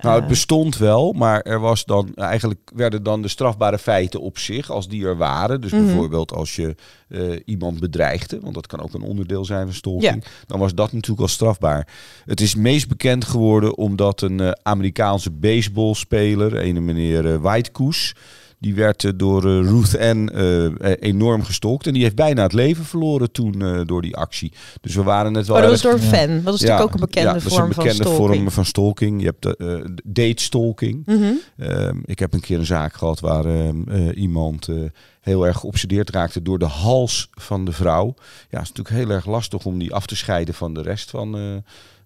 Nou, 0.04 0.14
het 0.14 0.24
eh, 0.24 0.30
bestond 0.30 0.76
wel, 0.76 1.12
maar 1.12 1.40
er 1.40 1.60
was 1.60 1.84
dan 1.84 2.14
eigenlijk 2.14 2.70
werden 2.74 3.02
dan 3.02 3.22
de 3.22 3.28
strafbare 3.28 3.78
feiten 3.78 4.20
op 4.20 4.38
zich, 4.38 4.70
als 4.70 4.88
die 4.88 5.04
er 5.06 5.16
waren. 5.16 5.60
Dus 5.60 5.70
Mhm. 5.72 5.84
bijvoorbeeld 5.84 6.32
als 6.32 6.56
je 6.56 6.74
eh, 7.08 7.20
iemand 7.44 7.80
bedreigde, 7.80 8.40
want 8.40 8.54
dat 8.54 8.66
kan 8.66 8.80
ook 8.80 8.94
een 8.94 9.02
onderdeel 9.02 9.44
zijn 9.44 9.66
van 9.66 9.74
stalking, 9.74 10.24
dan 10.46 10.58
was 10.58 10.74
dat 10.74 10.92
natuurlijk 10.92 11.20
al 11.20 11.28
strafbaar. 11.28 11.88
Het 12.24 12.40
is 12.40 12.54
meest 12.54 12.88
bekend 12.88 13.24
geworden 13.24 13.76
omdat 13.76 14.20
een 14.20 14.40
eh, 14.40 14.50
Amerikaanse 14.62 15.30
baseballspeler, 15.30 16.64
een 16.64 16.84
meneer 16.84 17.40
Whitecoos, 17.40 18.14
die 18.58 18.74
werd 18.74 19.04
eh, 19.04 19.10
door 19.16 19.44
eh, 19.44 19.68
Ruth 19.68 19.98
Ann 19.98 20.28
eh, 20.28 20.92
enorm 21.00 21.42
gestalkt 21.42 21.86
en 21.86 21.92
die 21.92 22.02
heeft 22.02 22.14
bijna 22.14 22.42
het 22.42 22.52
leven 22.52 22.84
verloren 22.84 23.32
toen 23.32 23.62
eh, 23.62 23.80
door 23.84 24.02
die 24.02 24.16
actie. 24.16 24.52
Dus 24.80 24.94
we 24.94 25.02
waren 25.02 25.32
net 25.32 25.46
wel 25.46 25.56
Oh, 25.56 25.62
dat 25.62 25.70
was 25.70 25.84
erg- 25.84 25.92
door 25.92 26.02
een 26.10 26.16
fan. 26.28 26.42
Dat 26.44 26.54
is 26.54 26.60
natuurlijk 26.60 26.88
ook 26.88 26.94
een 26.94 27.00
bekende 27.00 27.28
ja, 27.28 27.34
dat 27.34 27.44
is 27.44 27.52
vorm 27.52 27.62
een 27.68 27.74
bekende 27.76 28.02
van 28.04 28.14
vorm 28.14 28.50
van 28.50 28.64
stalking. 28.64 29.20
Je 29.20 29.26
hebt 29.26 29.42
de, 29.42 29.94
date 30.04 30.42
stalking. 30.42 31.02
Mhm. 31.06 31.32
Ehm, 31.56 31.98
ik 32.04 32.18
heb 32.18 32.32
een 32.32 32.40
keer 32.40 32.58
een 32.58 32.66
zaak 32.66 32.94
gehad 32.94 33.20
waar 33.20 33.44
ehm, 33.44 33.88
eh, 33.88 34.22
iemand 34.22 34.68
eh, 34.68 34.76
heel 35.20 35.46
erg 35.46 35.58
geobsedeerd 35.58 36.10
raakte 36.10 36.42
door 36.42 36.58
de 36.58 36.64
hals 36.64 37.28
van 37.32 37.64
de 37.64 37.72
vrouw. 37.72 38.14
Ja, 38.50 38.58
het 38.58 38.62
is 38.62 38.72
natuurlijk 38.72 38.96
heel 38.96 39.10
erg 39.10 39.26
lastig 39.26 39.64
om 39.64 39.78
die 39.78 39.94
af 39.94 40.06
te 40.06 40.16
scheiden 40.16 40.54
van 40.54 40.74
de 40.74 40.82
rest 40.82 41.10
van 41.10 41.36
eh, 41.36 41.42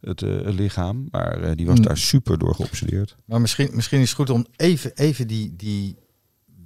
het 0.00 0.22
eh, 0.22 0.30
lichaam. 0.44 1.08
Maar 1.10 1.42
eh, 1.42 1.50
die 1.56 1.66
was 1.66 1.74
Hmm. 1.76 1.86
daar 1.86 1.96
super 1.98 2.38
door 2.38 2.54
geobsedeerd. 2.54 3.16
Maar 3.24 3.40
misschien, 3.40 3.68
misschien 3.72 4.00
is 4.00 4.08
het 4.08 4.16
goed 4.16 4.30
om 4.30 4.46
even, 4.56 4.90
even 4.94 5.26
die, 5.26 5.54
die 5.56 5.96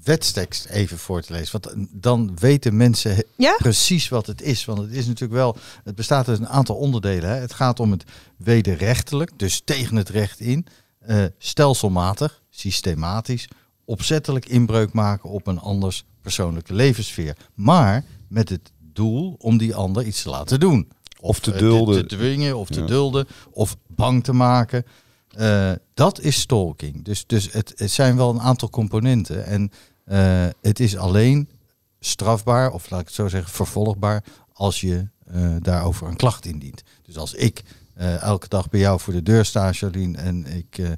wetstekst 0.04 0.64
even 0.66 0.98
voor 0.98 1.22
te 1.22 1.32
lezen. 1.32 1.60
Want 1.60 1.86
dan 1.90 2.36
weten 2.38 2.76
mensen 2.76 3.24
Ja? 3.36 3.54
precies 3.58 4.08
wat 4.08 4.26
het 4.26 4.42
is. 4.42 4.64
Want 4.64 4.78
het 4.78 4.90
is 4.92 5.06
natuurlijk 5.06 5.32
wel, 5.32 5.56
het 5.84 5.94
bestaat 5.94 6.28
uit 6.28 6.38
een 6.38 6.48
aantal 6.48 6.76
onderdelen. 6.76 7.30
Hè. 7.30 7.36
Het 7.36 7.52
gaat 7.54 7.80
om 7.80 7.90
het 7.90 8.04
wederrechtelijk, 8.36 9.30
dus 9.36 9.60
tegen 9.64 9.96
het 9.96 10.08
recht 10.08 10.40
in, 10.40 10.66
eh, 10.98 11.24
stelselmatig, 11.38 12.42
systematisch, 12.50 13.48
opzettelijk 13.84 14.46
inbreuk 14.46 14.92
maken 14.92 15.30
op 15.30 15.46
een 15.46 15.58
anders 15.60 16.04
persoonlijke 16.22 16.74
levenssfeer. 16.74 17.36
Maar 17.54 18.04
met 18.28 18.48
het 18.48 18.70
doel 18.92 19.34
om 19.38 19.58
die 19.58 19.74
ander 19.74 20.06
iets 20.06 20.22
te 20.22 20.28
laten 20.30 20.60
doen. 20.60 20.88
Of 21.20 21.40
te 21.40 21.52
eh, 21.52 21.58
dulden. 21.58 22.08
Te, 22.08 22.16
dwingen 22.16 22.56
of 22.56 22.68
te 22.68 22.80
Ja. 22.80 22.86
dulden 22.86 23.26
of 23.50 23.76
bang 23.86 24.24
te 24.24 24.32
maken. 24.32 24.84
Eh, 25.28 25.72
dat 25.94 26.20
is 26.20 26.40
stalking. 26.40 27.04
Dus, 27.04 27.26
dus 27.26 27.52
het, 27.52 27.72
het 27.76 27.90
zijn 27.90 28.16
wel 28.16 28.30
een 28.30 28.40
aantal 28.40 28.70
componenten. 28.70 29.46
En 29.46 29.70
eh, 30.04 30.46
het 30.60 30.80
is 30.80 30.96
alleen 30.96 31.48
strafbaar, 32.00 32.70
of 32.72 32.90
laat 32.90 33.00
ik 33.00 33.06
het 33.06 33.14
zo 33.14 33.28
zeggen, 33.28 33.52
vervolgbaar, 33.52 34.24
als 34.52 34.80
je 34.80 35.08
eh, 35.26 35.50
daarover 35.60 36.06
een 36.08 36.16
klacht 36.16 36.46
indient. 36.46 36.82
Dus 37.02 37.16
als 37.16 37.34
ik 37.34 37.62
eh, 37.94 38.22
elke 38.22 38.48
dag 38.48 38.68
bij 38.70 38.80
jou 38.80 39.00
voor 39.00 39.12
de 39.12 39.22
deur 39.22 39.44
sta, 39.44 39.72
Charlene, 39.72 40.18
en 40.18 40.46
ik 40.46 40.78
eh, 40.78 40.92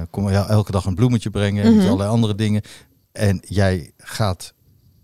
eh, 0.00 0.02
kom 0.10 0.30
jou 0.30 0.48
elke 0.48 0.70
dag 0.72 0.84
een 0.84 0.94
bloemetje 0.94 1.30
brengen 1.30 1.64
en 1.64 1.74
Mhm. 1.76 1.84
allerlei 1.86 2.10
andere 2.10 2.34
dingen, 2.34 2.62
en 3.12 3.40
jij 3.48 3.92
gaat 3.96 4.54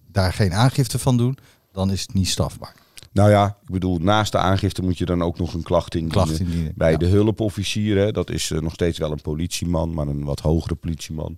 daar 0.08 0.32
geen 0.32 0.52
aangifte 0.52 0.98
van 0.98 1.16
doen, 1.16 1.38
dan 1.72 1.90
is 1.90 2.00
het 2.00 2.14
niet 2.14 2.28
strafbaar. 2.28 2.74
Nou 3.12 3.30
ja, 3.30 3.46
ik 3.62 3.70
bedoel, 3.70 3.98
naast 3.98 4.32
de 4.32 4.38
aangifte 4.38 4.82
moet 4.82 4.98
je 4.98 5.04
dan 5.04 5.22
ook 5.22 5.38
nog 5.38 5.54
een 5.54 5.62
klacht 5.62 5.94
indienen. 5.94 6.24
Klacht 6.24 6.40
indienen. 6.40 6.72
Bij 6.76 6.90
Ja. 6.92 6.96
de 6.98 7.06
hulpofficier, 7.06 7.96
hè, 7.98 8.12
dat 8.12 8.30
is 8.30 8.50
nog 8.60 8.72
steeds 8.72 8.98
wel 8.98 9.12
een 9.12 9.20
politieman, 9.20 9.94
maar 9.94 10.06
een 10.06 10.24
wat 10.24 10.40
hogere 10.40 10.74
politieman. 10.74 11.36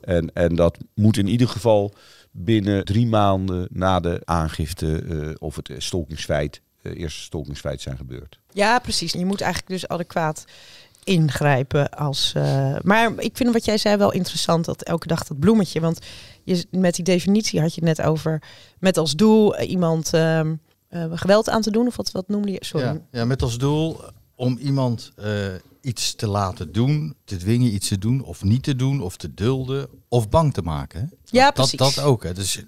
En, 0.00 0.30
en 0.34 0.54
dat 0.54 0.78
moet 0.94 1.16
in 1.16 1.28
ieder 1.28 1.48
geval 1.48 1.94
binnen 2.30 2.84
drie 2.84 3.06
maanden 3.06 3.68
na 3.70 4.00
de 4.00 4.20
aangifte 4.24 5.02
eh, 5.02 5.34
of 5.38 5.56
het 5.56 5.68
eh, 5.70 5.76
stalkingsfeit, 5.78 6.60
eh, 6.82 6.92
eerste 7.00 7.20
stalkingsfeit 7.22 7.80
zijn 7.80 7.96
gebeurd. 7.96 8.38
Ja, 8.52 8.78
precies. 8.78 9.12
Je 9.12 9.24
moet 9.24 9.40
eigenlijk 9.40 9.70
dus 9.72 9.88
adequaat 9.88 10.44
ingrijpen 11.04 11.90
als. 11.90 12.32
eh, 12.34 12.76
maar 12.82 13.12
ik 13.18 13.36
vind 13.36 13.52
wat 13.52 13.64
jij 13.64 13.78
zei 13.78 13.96
wel 13.96 14.12
interessant 14.12 14.64
dat 14.64 14.82
elke 14.82 15.06
dag 15.06 15.24
dat 15.24 15.38
bloemetje. 15.38 15.80
Want 15.80 15.98
je, 16.44 16.66
met 16.70 16.94
die 16.94 17.04
definitie 17.04 17.60
had 17.60 17.74
je 17.74 17.84
het 17.84 17.96
net 17.98 18.06
over 18.06 18.42
met 18.78 18.96
als 18.98 19.14
doel 19.16 19.60
iemand 19.60 20.12
ehm, 20.14 20.54
eh, 20.88 21.04
geweld 21.14 21.48
aan 21.48 21.62
te 21.62 21.70
doen 21.70 21.86
of 21.86 21.96
wat, 21.96 22.10
wat 22.12 22.28
noemde 22.28 22.50
je? 22.52 22.58
Sorry. 22.64 22.86
Ja, 22.86 22.98
ja, 23.10 23.24
met 23.24 23.42
als 23.42 23.58
doel 23.58 24.00
om 24.34 24.56
iemand 24.58 25.12
eh, 25.16 25.32
iets 25.86 26.14
te 26.14 26.26
laten 26.26 26.72
doen, 26.72 27.16
te 27.24 27.36
dwingen 27.36 27.74
iets 27.74 27.88
te 27.88 27.98
doen 27.98 28.22
of 28.22 28.42
niet 28.42 28.62
te 28.62 28.76
doen 28.76 29.00
of 29.00 29.16
te 29.16 29.34
dulden 29.34 29.88
of 30.08 30.28
bang 30.28 30.54
te 30.54 30.62
maken. 30.62 31.00
Hè? 31.00 31.06
Ja, 31.24 31.44
dat, 31.44 31.54
precies. 31.54 31.78
dat 31.78 31.98
ook. 32.04 32.22
Hè. 32.22 32.34
Dus 32.34 32.64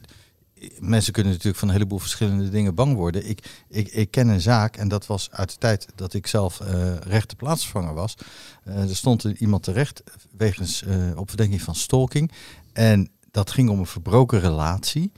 eh, 0.54 0.68
mensen 0.78 1.12
kunnen 1.12 1.32
natuurlijk 1.32 1.58
van 1.58 1.68
een 1.68 1.74
heleboel 1.74 1.98
verschillende 1.98 2.48
dingen 2.48 2.74
bang 2.74 2.94
worden. 2.94 3.28
Ik, 3.28 3.64
ik, 3.68 3.88
ik 3.88 4.10
ken 4.10 4.28
een 4.28 4.40
zaak 4.40 4.76
en 4.76 4.88
dat 4.88 5.06
was 5.06 5.30
uit 5.30 5.50
de 5.50 5.58
tijd 5.58 5.86
dat 5.94 6.14
ik 6.14 6.26
zelf 6.26 6.60
eh 6.60 6.96
rechter 6.96 7.36
plaatsvervanger 7.36 7.94
was. 7.94 8.14
Eh, 8.64 8.88
er 8.88 8.96
stond 8.96 9.24
iemand 9.24 9.62
terecht 9.62 10.02
wegens 10.36 10.82
eh, 10.82 11.10
op 11.16 11.28
verdenking 11.28 11.62
van 11.62 11.74
stalking. 11.74 12.32
En 12.72 13.10
dat 13.30 13.50
ging 13.50 13.68
om 13.68 13.78
een 13.78 13.86
verbroken 13.86 14.40
relatie. 14.40 15.12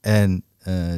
En 0.00 0.44
eh, 0.58 0.94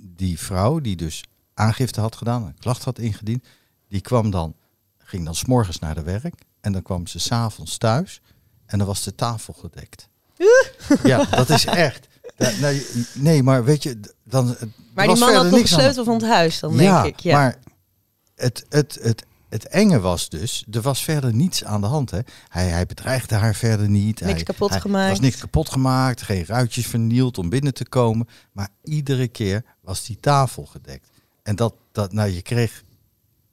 die 0.00 0.38
vrouw 0.38 0.80
die 0.80 0.96
dus 0.96 1.24
aangifte 1.54 2.00
had 2.00 2.16
gedaan, 2.16 2.46
een 2.46 2.58
klacht 2.58 2.84
had 2.84 2.98
ingediend, 2.98 3.44
die 3.88 4.00
kwam 4.00 4.30
dan, 4.30 4.54
ging 5.08 5.24
dan 5.24 5.34
s'morgens 5.34 5.78
naar 5.78 5.94
de 5.94 6.02
werk 6.02 6.34
en 6.60 6.72
dan 6.72 6.82
kwam 6.82 7.06
ze 7.06 7.18
s'avonds 7.18 7.76
thuis 7.78 8.20
en 8.66 8.78
dan 8.78 8.86
was 8.86 9.02
de 9.02 9.14
tafel 9.14 9.52
gedekt. 9.52 10.08
ja, 11.02 11.24
dat 11.24 11.50
is 11.50 11.64
echt. 11.64 12.06
Nee, 12.60 12.86
nee, 13.14 13.42
maar 13.42 13.64
weet 13.64 13.82
je, 13.82 14.00
dan. 14.24 14.56
Maar 14.94 15.06
die 15.06 15.16
man 15.16 15.34
had 15.34 15.50
nog 15.50 15.60
de- 15.60 15.66
sleutel 15.66 16.04
van 16.04 16.14
het 16.14 16.26
huis, 16.26 16.60
dan 16.60 16.74
ja, 16.74 17.02
denk 17.02 17.14
ik. 17.14 17.20
Ja. 17.20 17.38
maar 17.38 17.56
het, 18.34 18.66
het, 18.68 18.98
het, 19.02 19.24
het 19.48 19.66
enge 19.66 20.00
was 20.00 20.28
dus, 20.28 20.64
er 20.70 20.80
was 20.80 21.04
verder 21.04 21.34
niets 21.34 21.64
aan 21.64 21.80
de 21.80 21.86
hand. 21.86 22.10
Hè. 22.10 22.18
Hij, 22.48 22.68
hij 22.68 22.86
bedreigde 22.86 23.34
haar 23.34 23.54
verder 23.54 23.88
niet. 23.88 24.20
Niks 24.20 24.32
hij, 24.32 24.42
kapot 24.42 24.70
hij- 24.70 24.80
gemaakt. 24.80 25.04
Er 25.04 25.10
was 25.10 25.20
niks 25.20 25.36
kapot 25.36 25.70
gemaakt, 25.70 26.22
geen 26.22 26.44
ruitjes 26.46 26.86
vernield 26.86 27.38
om 27.38 27.48
binnen 27.48 27.74
te 27.74 27.88
komen. 27.88 28.28
Maar 28.52 28.68
iedere 28.82 29.28
keer 29.28 29.64
was 29.80 30.04
die 30.04 30.18
tafel 30.20 30.64
gedekt. 30.66 31.08
En 31.42 31.56
dat, 31.56 31.74
dat 31.92 32.12
nou, 32.12 32.30
je 32.30 32.42
kreeg, 32.42 32.82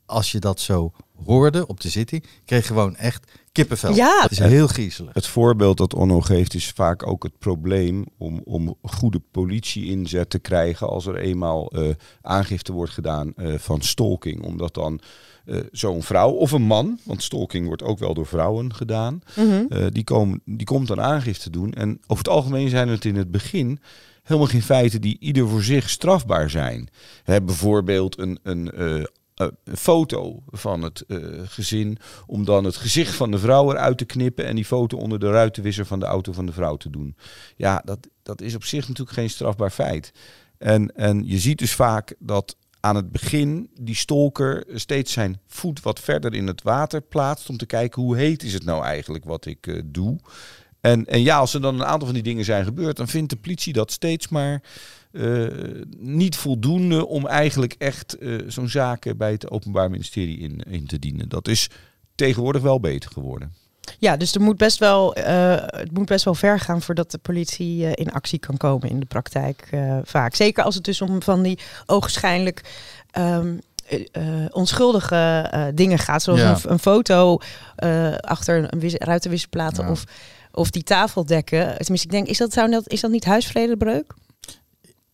als 0.06 0.32
je 0.32 0.40
dat 0.40 0.60
zo 0.60 0.92
hoorde 1.26 1.68
op 1.68 1.80
de 1.82 1.90
zitting, 1.90 2.24
kreeg 2.46 2.68
gewoon 2.68 2.96
echt 2.96 3.32
kippenvel. 3.52 3.96
Ja. 3.96 4.22
Dat 4.22 4.32
is 4.32 4.40
heel 4.40 4.68
griezelig. 4.68 5.14
Het 5.14 5.28
voorbeeld 5.28 5.78
dat 5.78 5.94
Onno 5.94 6.22
geeft 6.22 6.54
is 6.54 6.70
vaak 6.70 7.08
ook 7.08 7.24
het 7.24 7.38
probleem 7.40 8.06
om, 8.18 8.42
om 8.44 8.76
goede 8.82 9.22
politie 9.32 9.86
inzet 9.86 10.30
te 10.30 10.40
krijgen 10.40 10.88
als 10.88 11.06
er 11.06 11.16
eenmaal 11.18 11.70
eh, 11.72 11.90
aangifte 12.22 12.72
wordt 12.72 12.92
gedaan 12.92 13.34
eh, 13.36 13.54
van 13.58 13.82
stalking. 13.82 14.44
Omdat 14.44 14.74
dan 14.74 15.00
eh, 15.46 15.60
zo'n 15.72 16.04
vrouw 16.04 16.30
of 16.32 16.52
een 16.52 16.62
man, 16.62 17.00
want 17.04 17.24
stalking 17.24 17.68
wordt 17.68 17.84
ook 17.84 18.00
wel 18.00 18.14
door 18.14 18.26
vrouwen 18.26 18.74
gedaan, 18.74 19.22
Mhm. 19.36 19.66
eh, 19.70 19.86
die, 19.92 20.04
komen, 20.04 20.42
die 20.46 20.66
komt 20.66 20.88
dan 20.88 21.02
aangifte 21.02 21.50
doen. 21.50 21.74
En 21.74 22.00
over 22.08 22.24
het 22.24 22.34
algemeen 22.34 22.70
zijn 22.70 22.88
het 22.88 23.06
in 23.06 23.16
het 23.16 23.32
begin 23.32 23.80
helemaal 24.24 24.50
geen 24.50 24.62
feiten 24.62 25.02
die 25.02 25.18
ieder 25.20 25.48
voor 25.50 25.64
zich 25.64 25.90
strafbaar 25.90 26.50
zijn. 26.50 26.90
Hè, 27.24 27.42
bijvoorbeeld 27.42 28.18
een, 28.20 28.40
een, 28.44 28.72
eh, 28.72 29.04
eh, 29.36 29.48
een 29.64 29.78
foto 29.78 30.44
van 30.48 30.82
het 30.82 31.04
eh, 31.08 31.18
gezin 31.46 31.98
om 32.26 32.46
dan 32.46 32.64
het 32.64 32.76
gezicht 32.76 33.16
van 33.16 33.32
de 33.32 33.40
vrouw 33.40 33.72
eruit 33.72 33.98
te 33.98 34.06
knippen 34.06 34.46
en 34.46 34.56
die 34.56 34.66
foto 34.66 34.98
onder 34.98 35.20
de 35.20 35.32
ruitenwisser 35.32 35.86
van 35.86 36.00
de 36.00 36.06
auto 36.06 36.34
van 36.34 36.46
de 36.46 36.54
vrouw 36.54 36.78
te 36.78 36.90
doen. 36.90 37.16
Ja, 37.56 37.82
dat, 37.86 38.08
dat 38.24 38.42
is 38.42 38.56
op 38.56 38.64
zich 38.64 38.88
natuurlijk 38.88 39.18
geen 39.18 39.30
strafbaar 39.30 39.72
feit. 39.72 40.12
En, 40.58 40.96
en 40.96 41.28
je 41.28 41.40
ziet 41.40 41.58
dus 41.58 41.74
vaak 41.74 42.16
dat 42.20 42.56
aan 42.80 42.96
het 42.96 43.12
begin 43.12 43.70
die 43.82 43.96
stalker 43.96 44.64
steeds 44.74 45.12
zijn 45.14 45.40
voet 45.48 45.82
wat 45.82 46.00
verder 46.00 46.34
in 46.34 46.48
het 46.48 46.62
water 46.64 47.02
plaatst 47.02 47.50
om 47.50 47.58
te 47.58 47.66
kijken 47.66 48.02
hoe 48.02 48.18
heet 48.18 48.44
is 48.44 48.54
het 48.54 48.66
nou 48.66 48.84
eigenlijk 48.84 49.26
wat 49.26 49.46
ik 49.46 49.68
eh, 49.68 49.82
doe. 49.86 50.20
En, 50.82 51.06
en 51.06 51.22
ja, 51.22 51.38
als 51.38 51.54
er 51.54 51.62
dan 51.62 51.76
een 51.76 51.86
aantal 51.86 52.06
van 52.06 52.14
die 52.14 52.24
dingen 52.24 52.46
zijn 52.46 52.66
gebeurd, 52.66 52.98
dan 52.98 53.08
vindt 53.08 53.30
de 53.30 53.36
politie 53.36 53.74
dat 53.74 53.92
steeds 53.92 54.28
maar 54.28 54.64
eh, 55.16 55.82
niet 55.98 56.36
voldoende 56.36 57.08
om 57.08 57.28
eigenlijk 57.28 57.76
echt 57.78 58.18
eh, 58.18 58.34
zo'n 58.48 58.70
zaak 58.70 59.18
bij 59.18 59.32
het 59.32 59.50
Openbaar 59.52 59.90
Ministerie 59.90 60.38
in, 60.40 60.60
in 60.70 60.86
te 60.88 61.00
dienen. 61.00 61.30
Dat 61.30 61.48
is 61.48 61.70
tegenwoordig 62.16 62.62
wel 62.62 62.80
beter 62.80 63.12
geworden. 63.12 63.54
Ja, 64.00 64.18
dus 64.18 64.36
er 64.36 64.42
moet 64.42 64.58
best 64.58 64.80
wel, 64.80 65.16
eh, 65.16 65.56
het 65.66 65.92
moet 65.92 66.06
best 66.06 66.26
wel 66.26 66.34
ver 66.36 66.60
gaan 66.60 66.82
voordat 66.82 67.12
de 67.12 67.18
politie 67.18 67.86
eh, 67.86 67.92
in 68.06 68.12
actie 68.12 68.40
kan 68.40 68.58
komen 68.58 68.90
in 68.90 69.00
de 69.00 69.06
praktijk 69.06 69.68
eh, 69.72 69.98
vaak. 70.04 70.36
Zeker 70.36 70.64
als 70.64 70.76
het 70.76 70.84
dus 70.84 71.02
om 71.02 71.22
van 71.22 71.42
die 71.44 71.60
ogenschijnlijk 71.86 72.62
ehm, 73.12 73.54
eh, 73.88 74.06
eh, 74.12 74.46
onschuldige 74.52 75.48
eh, 75.52 75.66
dingen 75.74 76.00
gaat. 76.00 76.24
Zoals 76.24 76.40
Ja. 76.40 76.52
een, 76.52 76.72
een 76.72 76.80
foto 76.80 77.38
eh, 77.76 78.16
achter 78.16 78.74
een 78.74 78.80
wis- 78.80 78.94
ruitenwisselplaten 78.98 79.84
Ja. 79.86 79.92
of, 79.92 80.04
of 80.52 80.70
die 80.70 80.84
tafel 80.84 81.26
dekken. 81.26 81.66
Tenminste, 81.78 82.06
ik 82.08 82.12
denk, 82.12 82.28
is 82.28 82.38
dat, 82.38 82.54
zou 82.54 82.72
dat, 82.72 82.90
is 82.90 83.02
dat 83.02 83.12
niet 83.12 83.26
huisvredebreuk? 83.26 84.14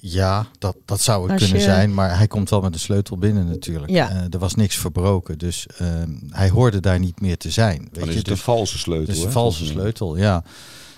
Ja, 0.03 0.47
dat, 0.59 0.75
dat 0.85 1.01
zou 1.01 1.21
het 1.23 1.31
Als 1.31 1.41
kunnen 1.41 1.57
je- 1.57 1.63
zijn, 1.63 1.93
maar 1.93 2.17
hij 2.17 2.27
komt 2.27 2.49
wel 2.49 2.61
met 2.61 2.73
een 2.73 2.79
sleutel 2.79 3.17
binnen 3.17 3.47
natuurlijk. 3.47 3.91
Ja. 3.91 4.09
Eh, 4.09 4.33
er 4.33 4.39
was 4.39 4.55
niks 4.55 4.75
verbroken, 4.77 5.37
dus 5.37 5.67
ehm, 5.67 6.11
hij 6.29 6.49
hoorde 6.49 6.79
daar 6.79 6.99
niet 6.99 7.21
meer 7.21 7.37
te 7.37 7.51
zijn. 7.51 7.79
Weet 7.79 7.93
Dan 7.93 8.03
is 8.03 8.09
je? 8.09 8.15
het 8.17 8.25
Dus- 8.25 8.37
een 8.37 8.43
valse 8.43 8.77
sleutel. 8.77 9.07
Het 9.07 9.17
is 9.17 9.23
een 9.23 9.31
valse 9.31 9.65
sleutel, 9.65 10.17
ja. 10.17 10.43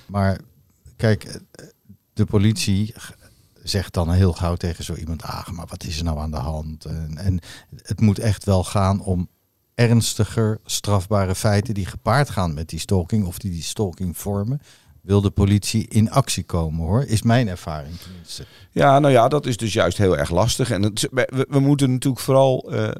Maar 0.05 0.39
kijk, 0.95 1.23
eh, 1.23 1.65
de 2.13 2.25
politie 2.25 2.93
zegt 3.63 3.93
dan 3.93 4.11
heel 4.11 4.33
gauw 4.33 4.55
tegen 4.55 4.83
zo 4.83 4.93
iemand, 4.95 5.23
ah, 5.23 5.47
maar 5.47 5.67
wat 5.69 5.83
is 5.83 5.97
er 5.97 6.03
nou 6.03 6.19
aan 6.19 6.31
de 6.31 6.37
hand? 6.37 6.85
En, 6.85 7.17
en 7.17 7.39
het 7.75 8.01
moet 8.01 8.19
echt 8.19 8.43
wel 8.43 8.63
gaan 8.63 9.01
om 9.01 9.27
ernstiger 9.75 10.59
strafbare 10.65 11.35
feiten 11.35 11.73
die 11.73 11.85
gepaard 11.85 12.29
gaan 12.29 12.53
met 12.53 12.69
die 12.69 12.79
stalking 12.79 13.25
of 13.25 13.37
die 13.37 13.51
die 13.51 13.63
stalking 13.63 14.17
vormen. 14.17 14.61
Wil 15.03 15.21
de 15.21 15.29
politie 15.29 15.87
in 15.87 16.11
actie 16.11 16.43
komen 16.43 16.85
hoor, 16.85 17.03
is 17.03 17.21
mijn 17.21 17.47
ervaring 17.47 17.97
tenminste. 17.97 18.45
Ja, 18.71 18.99
nou 18.99 19.13
ja, 19.13 19.27
dat 19.27 19.45
is 19.45 19.57
dus 19.57 19.73
juist 19.73 19.97
heel 19.97 20.17
erg 20.17 20.29
lastig. 20.29 20.71
En 20.71 20.81
het, 20.81 21.07
we, 21.11 21.45
we 21.49 21.59
moeten 21.59 21.91
natuurlijk 21.91 22.23
vooral 22.23 22.71
eh, 22.71 22.87
eh, 22.87 22.93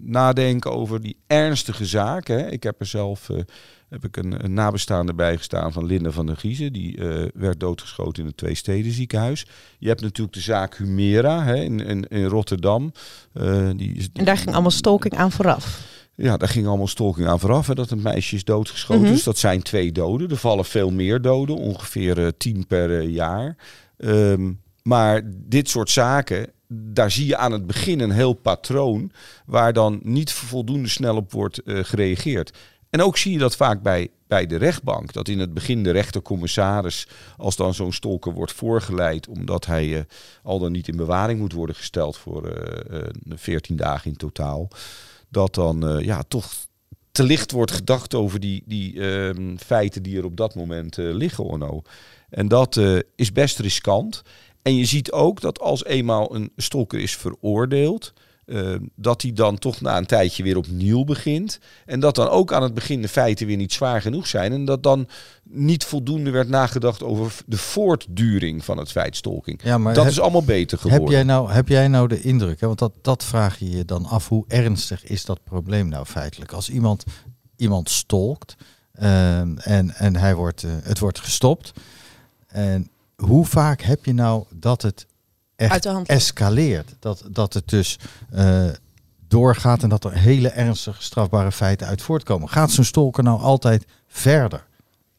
nadenken 0.00 0.72
over 0.72 1.00
die 1.00 1.16
ernstige 1.26 1.86
zaken. 1.86 2.38
Hè. 2.38 2.50
Ik 2.50 2.62
heb 2.62 2.80
er 2.80 2.86
zelf 2.86 3.30
eh, 3.30 3.38
heb 3.88 4.04
ik 4.04 4.16
een, 4.16 4.44
een 4.44 4.52
nabestaande 4.52 5.14
bijgestaan 5.14 5.72
van 5.72 5.86
Linda 5.86 6.10
van 6.10 6.26
der 6.26 6.36
Giezen. 6.36 6.72
Die 6.72 6.96
eh, 6.96 7.28
werd 7.34 7.60
doodgeschoten 7.60 8.22
in 8.22 8.28
het 8.28 8.36
Tweesteden 8.36 8.92
ziekenhuis. 8.92 9.46
Je 9.78 9.88
hebt 9.88 10.00
natuurlijk 10.00 10.36
de 10.36 10.42
zaak 10.42 10.76
Humera 10.76 11.44
hè, 11.44 11.54
in, 11.54 11.80
in, 11.80 12.08
in 12.08 12.24
Rotterdam. 12.24 12.92
Eh, 13.32 13.70
die 13.76 13.94
is, 13.94 14.08
En 14.12 14.24
daar 14.24 14.36
ging 14.36 14.52
allemaal 14.52 14.70
stalking 14.70 15.14
aan 15.14 15.32
vooraf. 15.32 15.80
Ja, 16.20 16.36
daar 16.36 16.48
ging 16.48 16.66
allemaal 16.66 16.86
stalking 16.86 17.28
aan 17.28 17.40
vooraf. 17.40 17.66
Hè, 17.66 17.74
dat 17.74 17.90
een 17.90 18.02
meisje 18.02 18.34
is 18.34 18.44
doodgeschoten. 18.44 19.02
Mhm. 19.02 19.12
Dus 19.12 19.22
dat 19.22 19.38
zijn 19.38 19.62
twee 19.62 19.92
doden. 19.92 20.30
Er 20.30 20.36
vallen 20.36 20.64
veel 20.64 20.90
meer 20.90 21.20
doden, 21.20 21.56
ongeveer 21.56 22.24
eh, 22.24 22.28
tien 22.38 22.66
per 22.66 22.98
eh, 22.98 23.08
jaar. 23.14 23.56
Ehm, 23.96 24.52
maar 24.82 25.22
dit 25.26 25.68
soort 25.68 25.90
zaken, 25.90 26.50
daar 26.68 27.10
zie 27.10 27.26
je 27.26 27.36
aan 27.36 27.52
het 27.52 27.66
begin 27.66 28.00
een 28.00 28.10
heel 28.10 28.32
patroon... 28.32 29.12
waar 29.46 29.72
dan 29.72 30.00
niet 30.02 30.32
voldoende 30.32 30.88
snel 30.88 31.16
op 31.16 31.32
wordt 31.32 31.62
eh, 31.62 31.84
gereageerd. 31.84 32.58
En 32.90 33.02
ook 33.02 33.16
zie 33.16 33.32
je 33.32 33.38
dat 33.38 33.56
vaak 33.56 33.82
bij, 33.82 34.08
bij 34.26 34.46
de 34.46 34.56
rechtbank. 34.56 35.12
Dat 35.12 35.28
in 35.28 35.38
het 35.38 35.54
begin 35.54 35.82
de 35.82 35.90
rechtercommissaris, 35.90 37.08
als 37.36 37.56
dan 37.56 37.74
zo'n 37.74 37.92
stalker 37.92 38.32
wordt 38.32 38.52
voorgeleid... 38.52 39.28
omdat 39.28 39.66
hij 39.66 40.06
al 40.42 40.58
dan 40.58 40.72
niet 40.72 40.88
in 40.88 40.96
bewaring 40.96 41.40
moet 41.40 41.52
worden 41.52 41.76
gesteld 41.76 42.16
voor 42.16 42.48
eh, 42.48 43.00
14 43.28 43.76
dagen 43.76 44.10
in 44.10 44.16
totaal 44.16 44.68
dat 45.28 45.54
dan 45.54 45.88
eh, 45.88 46.04
ja, 46.04 46.22
toch 46.28 46.52
te 47.12 47.22
licht 47.22 47.52
wordt 47.52 47.70
gedacht 47.72 48.14
over 48.14 48.40
die, 48.40 48.62
die 48.66 49.00
ehm, 49.00 49.56
feiten 49.56 50.02
die 50.02 50.18
er 50.18 50.24
op 50.24 50.36
dat 50.36 50.54
moment 50.54 50.98
eh, 50.98 51.14
liggen, 51.14 51.44
Onno. 51.44 51.82
En 52.28 52.48
dat 52.48 52.76
eh, 52.76 52.98
is 53.16 53.32
best 53.32 53.58
riskant. 53.58 54.22
En 54.62 54.74
je 54.74 54.84
ziet 54.84 55.12
ook 55.12 55.40
dat 55.40 55.60
als 55.60 55.84
eenmaal 55.84 56.34
een 56.34 56.52
stalker 56.56 57.00
is 57.00 57.16
veroordeeld, 57.16 58.12
eh, 58.48 58.74
dat 58.96 59.22
hij 59.22 59.32
dan 59.32 59.58
toch 59.58 59.80
na 59.80 59.96
een 59.96 60.06
tijdje 60.06 60.42
weer 60.42 60.56
opnieuw 60.56 61.04
begint. 61.04 61.58
En 61.86 62.00
dat 62.00 62.14
dan 62.14 62.28
ook 62.28 62.52
aan 62.52 62.62
het 62.62 62.74
begin 62.74 63.02
de 63.02 63.08
feiten 63.08 63.46
weer 63.46 63.56
niet 63.56 63.72
zwaar 63.72 64.02
genoeg 64.02 64.26
zijn. 64.26 64.52
En 64.52 64.64
dat 64.64 64.82
dan 64.82 65.08
niet 65.42 65.84
voldoende 65.84 66.30
werd 66.30 66.48
nagedacht 66.48 67.02
over 67.02 67.34
de 67.46 67.56
voortduring 67.56 68.64
van 68.64 68.78
het 68.78 68.90
feit 68.90 69.16
stalking. 69.16 69.60
Ja, 69.62 69.78
maar 69.78 69.94
dat 69.94 70.04
heb- 70.04 70.12
is 70.12 70.20
allemaal 70.20 70.44
beter 70.44 70.78
geworden. 70.78 71.04
Heb 71.04 71.12
jij 71.14 71.22
nou, 71.22 71.50
heb 71.50 71.68
jij 71.68 71.88
nou 71.88 72.08
de 72.08 72.20
indruk, 72.20 72.60
hè? 72.60 72.66
want 72.66 72.78
dat, 72.78 72.92
dat 73.02 73.24
vraag 73.24 73.58
je 73.58 73.70
je 73.70 73.84
dan 73.84 74.04
af, 74.06 74.28
hoe 74.28 74.44
ernstig 74.48 75.04
is 75.04 75.24
dat 75.24 75.44
probleem 75.44 75.88
nou 75.88 76.06
feitelijk? 76.06 76.52
Als 76.52 76.70
iemand 76.70 77.04
iemand 77.56 77.90
stalkt 77.90 78.56
ehm, 78.92 79.56
en, 79.56 79.94
en 79.94 80.16
hij 80.16 80.34
wordt, 80.34 80.62
eh, 80.62 80.70
het 80.82 80.98
wordt 80.98 81.18
gestopt, 81.20 81.72
en 82.46 82.90
hoe 83.16 83.46
vaak 83.46 83.82
heb 83.82 84.04
je 84.04 84.12
nou 84.12 84.44
dat 84.54 84.82
het 84.82 85.06
echt 85.66 85.82
de 85.82 85.88
hand. 85.88 86.08
escaleert? 86.08 86.94
Dat, 86.98 87.24
dat 87.30 87.54
het 87.54 87.68
dus 87.68 87.98
eh, 88.30 88.66
doorgaat 89.28 89.82
en 89.82 89.88
dat 89.88 90.04
er 90.04 90.12
hele 90.12 90.48
ernstige 90.48 91.02
strafbare 91.02 91.52
feiten 91.52 91.86
uit 91.86 92.02
voortkomen. 92.02 92.48
Gaat 92.48 92.70
zo'n 92.70 92.84
stalker 92.84 93.22
nou 93.22 93.40
altijd 93.40 93.86
verder? 94.06 94.66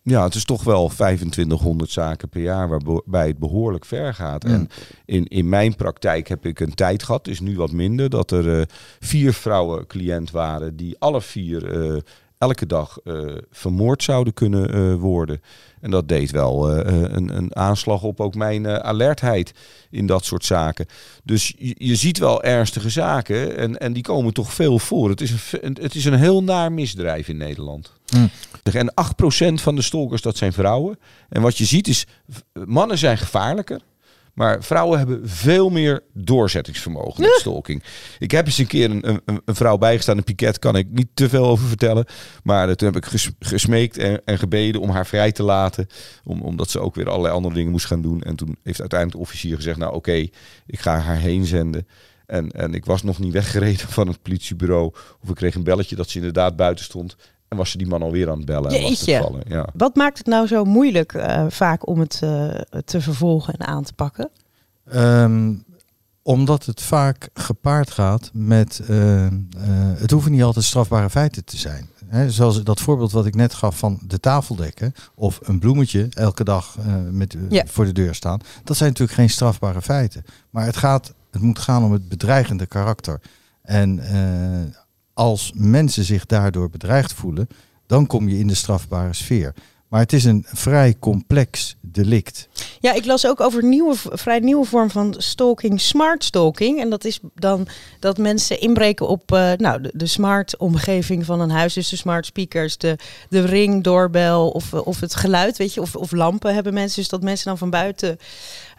Ja, 0.01 0.24
het 0.24 0.36
is 0.36 0.46
toch 0.46 0.63
wel 0.63 0.88
2500 0.88 1.91
zaken 1.91 2.29
per 2.29 2.41
jaar 2.41 2.69
waarbij 2.69 3.27
het 3.27 3.38
behoorlijk 3.38 3.86
ver 3.86 4.13
gaat. 4.13 4.43
Ja. 4.43 4.50
En 4.50 4.69
in, 5.05 5.27
in 5.27 5.50
mijn 5.50 5.75
praktijk 5.75 6.27
heb 6.27 6.46
ik 6.46 6.60
een 6.60 6.74
tijd 6.74 7.03
gehad, 7.03 7.27
is 7.27 7.39
nu 7.39 7.55
wat 7.55 7.72
minder, 7.72 8.10
dat 8.10 8.31
er 8.31 8.60
eh, 8.60 8.65
vier 9.00 9.34
vrouwen 9.34 9.88
cliënt 9.88 10.31
waren 10.31 10.75
die 10.75 10.96
alle 11.00 11.22
vier 11.22 11.81
eh, 11.81 12.01
elke 12.39 12.65
dag 12.65 12.98
eh, 13.03 13.36
vermoord 13.51 14.03
zouden 14.03 14.34
kunnen 14.34 14.74
eh, 14.74 14.96
worden. 14.96 15.41
En 15.81 15.91
dat 15.91 16.08
deed 16.08 16.31
wel 16.31 16.72
eh, 16.72 16.93
een, 17.12 17.38
een 17.38 17.55
aanslag 17.55 18.03
op 18.03 18.19
ook 18.19 18.36
mijn 18.36 18.67
alertheid 18.67 19.53
in 19.89 20.05
dat 20.05 20.25
soort 20.25 20.46
zaken. 20.46 20.86
Dus 21.24 21.53
je, 21.58 21.75
je 21.77 21.96
ziet 21.96 22.17
wel 22.17 22.43
ernstige 22.43 22.89
zaken 22.89 23.58
en, 23.58 23.77
en 23.79 23.93
die 23.93 24.03
komen 24.03 24.34
toch 24.34 24.53
veel 24.53 24.79
voor. 24.79 25.10
Het 25.10 25.22
is 25.22 25.53
een, 25.62 25.77
het 25.81 25.96
is 25.96 26.05
een 26.05 26.19
heel 26.19 26.43
naar 26.43 26.72
misdrijf 26.72 27.27
in 27.27 27.38
Nederland. 27.38 27.93
Hmm. 28.05 28.29
En 28.63 28.93
8% 29.51 29.53
van 29.53 29.75
de 29.75 29.81
stalkers, 29.81 30.22
dat 30.22 30.38
zijn 30.38 30.53
vrouwen. 30.53 31.00
En 31.29 31.41
wat 31.41 31.58
je 31.58 31.65
ziet 31.65 31.88
is, 31.88 32.05
mannen 32.65 32.98
zijn 32.98 33.17
gevaarlijker. 33.17 33.81
Maar 34.33 34.63
vrouwen 34.63 34.98
hebben 34.98 35.29
veel 35.29 35.69
meer 35.69 36.03
doorzettingsvermogen 36.13 37.21
met 37.21 37.38
stalking. 37.39 37.83
Ik 38.19 38.31
heb 38.31 38.45
eens 38.45 38.57
een 38.57 38.67
keer 38.67 38.89
een, 38.89 39.09
een, 39.09 39.41
een 39.45 39.55
vrouw 39.55 39.77
bijgestaan, 39.77 40.17
een 40.17 40.24
piket, 40.24 40.59
kan 40.59 40.75
ik 40.75 40.88
niet 40.89 41.07
te 41.13 41.29
veel 41.29 41.45
over 41.45 41.67
vertellen. 41.67 42.05
Maar 42.43 42.69
eh, 42.69 42.75
toen 42.75 42.88
heb 42.93 43.03
ik 43.03 43.09
ges- 43.09 43.31
gesmeekt 43.39 43.98
en, 43.98 44.21
en 44.25 44.38
gebeden 44.38 44.81
om 44.81 44.89
haar 44.89 45.07
vrij 45.07 45.31
te 45.31 45.43
laten. 45.43 45.88
Om, 46.24 46.41
omdat 46.41 46.69
ze 46.69 46.79
ook 46.79 46.95
weer 46.95 47.09
allerlei 47.09 47.33
andere 47.33 47.53
dingen 47.55 47.71
moest 47.71 47.86
gaan 47.86 48.01
doen. 48.01 48.21
En 48.21 48.36
toen 48.36 48.57
heeft 48.63 48.79
uiteindelijk 48.79 49.19
de 49.19 49.25
officier 49.25 49.55
gezegd, 49.55 49.77
nou 49.77 49.93
oké, 49.93 50.13
ik 50.65 50.79
ga 50.79 50.98
haar 50.98 51.17
heen 51.17 51.45
zenden. 51.45 51.88
En, 52.25 52.51
en 52.51 52.74
ik 52.74 52.86
was 52.86 53.03
nog 53.03 53.19
niet 53.19 53.33
weggereden 53.33 53.88
van 53.98 54.07
het 54.07 54.21
politiebureau. 54.21 54.93
Of 55.24 55.29
ik 55.29 55.36
kreeg 55.36 55.55
een 55.55 55.63
belletje 55.63 55.95
dat 55.95 56.09
ze 56.09 56.17
inderdaad 56.17 56.55
buiten 56.55 56.86
stond. 56.86 57.15
En 57.50 57.58
was 57.58 57.72
ze 57.72 57.77
die 57.77 57.88
man 57.88 58.01
alweer 58.01 58.29
aan 58.29 58.38
het 58.38 58.46
bellen. 58.46 58.72
En 58.72 58.82
was 58.82 59.06
het. 59.06 59.48
Ja. 59.48 59.68
Wat 59.74 59.96
maakt 59.96 60.18
het 60.18 60.27
nou 60.27 60.48
zo 60.48 60.63
moeilijk 60.65 61.13
eh, 61.13 61.46
vaak 61.50 61.88
om 61.88 62.00
het 62.00 62.20
eh, 62.24 62.48
te 62.86 63.01
vervolgen 63.01 63.53
en 63.53 63.68
aan 63.68 63.84
te 63.84 63.94
pakken? 63.94 64.29
Ehm, 64.89 65.53
omdat 66.22 66.65
het 66.65 66.82
vaak 66.82 67.29
gepaard 67.34 67.91
gaat 67.91 68.29
met. 68.34 68.79
eh, 68.88 69.25
eh, 69.25 69.32
het 69.98 70.12
hoeven 70.12 70.32
niet 70.32 70.44
altijd 70.44 70.65
strafbare 70.65 71.10
feiten 71.10 71.46
te 71.46 71.58
zijn. 71.58 71.89
Hè, 72.06 72.32
zoals 72.32 72.63
dat 72.63 72.79
voorbeeld 72.82 73.12
wat 73.12 73.25
ik 73.25 73.36
net 73.36 73.53
gaf 73.53 73.77
van 73.77 74.00
de 74.08 74.20
tafeldekken. 74.20 74.94
of 75.15 75.39
een 75.44 75.60
bloemetje 75.60 76.08
elke 76.10 76.44
dag 76.44 76.75
eh, 76.79 76.94
met, 77.12 77.36
Ja. 77.50 77.63
voor 77.68 77.86
de 77.86 77.91
deur 77.91 78.15
staan. 78.15 78.39
Dat 78.63 78.77
zijn 78.77 78.89
natuurlijk 78.89 79.18
geen 79.18 79.29
strafbare 79.29 79.82
feiten. 79.82 80.24
Maar 80.50 80.65
het, 80.65 80.77
gaat, 80.77 81.13
het 81.32 81.41
moet 81.41 81.60
gaan 81.60 81.84
om 81.84 81.91
het 81.91 82.10
bedreigende 82.10 82.65
karakter. 82.65 83.22
En 83.62 84.00
eh, 84.00 84.75
als 85.19 85.51
mensen 85.55 86.03
zich 86.03 86.25
daardoor 86.25 86.69
bedreigd 86.69 87.13
voelen. 87.13 87.47
dan 87.88 88.07
kom 88.07 88.29
je 88.29 88.39
in 88.39 88.47
de 88.47 88.53
strafbare 88.53 89.13
sfeer. 89.13 89.53
Maar 89.88 89.99
het 89.99 90.13
is 90.13 90.23
een 90.23 90.45
vrij 90.47 90.95
complex 90.99 91.75
delict. 91.81 92.47
Ja, 92.79 92.93
ik 92.93 93.05
las 93.05 93.27
ook 93.27 93.39
over 93.39 93.63
nieuwe, 93.63 93.95
vrij 93.95 94.39
nieuwe 94.39 94.65
vorm 94.65 94.89
van 94.89 95.15
stalking, 95.17 95.81
smart 95.81 96.23
stalking. 96.23 96.81
En 96.81 96.89
dat 96.89 97.05
is 97.05 97.19
dan 97.35 97.67
dat 97.99 98.17
mensen 98.17 98.59
inbreken 98.59 99.07
op 99.07 99.31
eh, 99.31 99.51
nou, 99.57 99.81
de, 99.81 99.91
de 99.93 100.05
smart 100.05 100.57
omgeving 100.57 101.25
van 101.25 101.39
een 101.39 101.49
huis. 101.49 101.73
Dus 101.73 101.89
de 101.89 101.95
smart 101.95 102.25
speakers, 102.25 102.77
de, 102.77 102.95
de 103.29 103.45
ring, 103.45 103.83
doorbel 103.83 104.49
of, 104.49 104.73
eh, 104.73 104.88
of 104.88 104.99
het 104.99 105.15
geluid, 105.15 105.57
weet 105.57 105.73
je. 105.73 105.81
Of, 105.81 105.95
of 105.95 106.11
lampen 106.11 106.53
hebben 106.53 106.73
mensen. 106.73 106.99
Dus 106.99 107.09
dat 107.09 107.23
mensen 107.23 107.47
dan 107.47 107.57
van 107.57 107.69
buiten 107.69 108.17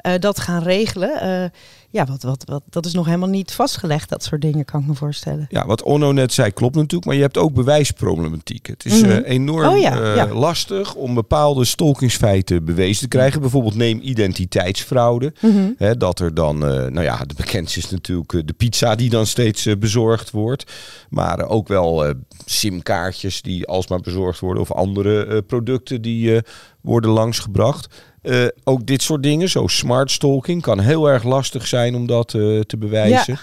eh, 0.00 0.12
dat 0.18 0.40
gaan 0.40 0.62
regelen. 0.62 1.20
Eh, 1.20 1.50
ja, 1.90 2.04
wat, 2.06 2.22
wat, 2.22 2.42
wat, 2.46 2.62
dat 2.70 2.86
is 2.86 2.92
nog 2.92 3.06
helemaal 3.06 3.28
niet 3.28 3.52
vastgelegd, 3.52 4.08
dat 4.08 4.22
soort 4.24 4.40
dingen, 4.40 4.64
kan 4.64 4.80
ik 4.80 4.86
me 4.86 4.94
voorstellen. 4.94 5.46
Ja, 5.48 5.66
wat 5.66 5.82
Onno 5.82 6.12
net 6.12 6.32
zei 6.32 6.50
klopt 6.50 6.74
natuurlijk, 6.74 7.04
maar 7.04 7.14
je 7.14 7.20
hebt 7.22 7.38
ook 7.38 7.52
bewijsproblematiek. 7.54 8.66
Het 8.66 8.84
is 8.84 9.02
Mhm. 9.02 9.10
eh, 9.10 9.30
enorm 9.30 9.68
Oh 9.68 9.78
ja, 9.78 10.14
ja. 10.14 10.26
lastig 10.28 10.94
om 10.94 11.14
bepaalde 11.14 11.64
stalkingsfeiten 11.64 12.64
bewezen 12.64 13.02
te 13.02 13.08
krijgen. 13.08 13.40
Bijvoorbeeld 13.40 13.74
neem 13.74 14.00
identiteitsfraude. 14.02 15.32
Mhm. 15.40 15.70
Hè, 15.76 15.96
dat 15.96 16.18
er 16.20 16.34
dan, 16.34 16.58
nou 16.58 17.02
ja, 17.02 17.16
de 17.24 17.34
bekendste 17.34 17.78
is 17.78 17.90
natuurlijk 17.90 18.46
de 18.46 18.52
pizza 18.52 18.94
die 18.94 19.10
dan 19.10 19.26
steeds 19.26 19.68
bezorgd 19.78 20.30
wordt. 20.30 20.72
Maar 21.08 21.48
ook 21.48 21.68
wel 21.68 22.14
simkaartjes 22.44 23.42
die 23.42 23.66
alsmaar 23.66 24.00
bezorgd 24.00 24.40
worden 24.40 24.62
of 24.62 24.72
andere 24.72 25.42
producten 25.42 26.02
die 26.02 26.40
worden 26.80 27.10
langsgebracht. 27.10 27.94
Eh, 28.22 28.46
ook 28.64 28.86
dit 28.86 29.02
soort 29.02 29.22
dingen, 29.22 29.48
zo 29.48 29.66
smart 29.66 30.10
stalking, 30.10 30.62
kan 30.62 30.80
heel 30.80 31.06
erg 31.06 31.22
lastig 31.22 31.66
zijn 31.66 31.94
om 31.94 32.06
dat 32.06 32.34
eh, 32.34 32.60
te 32.60 32.76
bewijzen. 32.78 33.38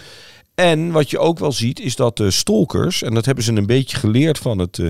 En 0.60 0.92
wat 0.92 1.10
je 1.10 1.20
ook 1.20 1.40
wel 1.40 1.52
ziet 1.52 1.80
is 1.80 1.96
dat 1.96 2.18
de 2.18 2.32
stalkers, 2.32 3.04
en 3.04 3.14
dat 3.14 3.26
hebben 3.26 3.44
ze 3.44 3.54
een 3.54 3.66
beetje 3.66 3.98
geleerd 3.98 4.38
van, 4.38 4.60
het, 4.60 4.80
eh, 4.80 4.88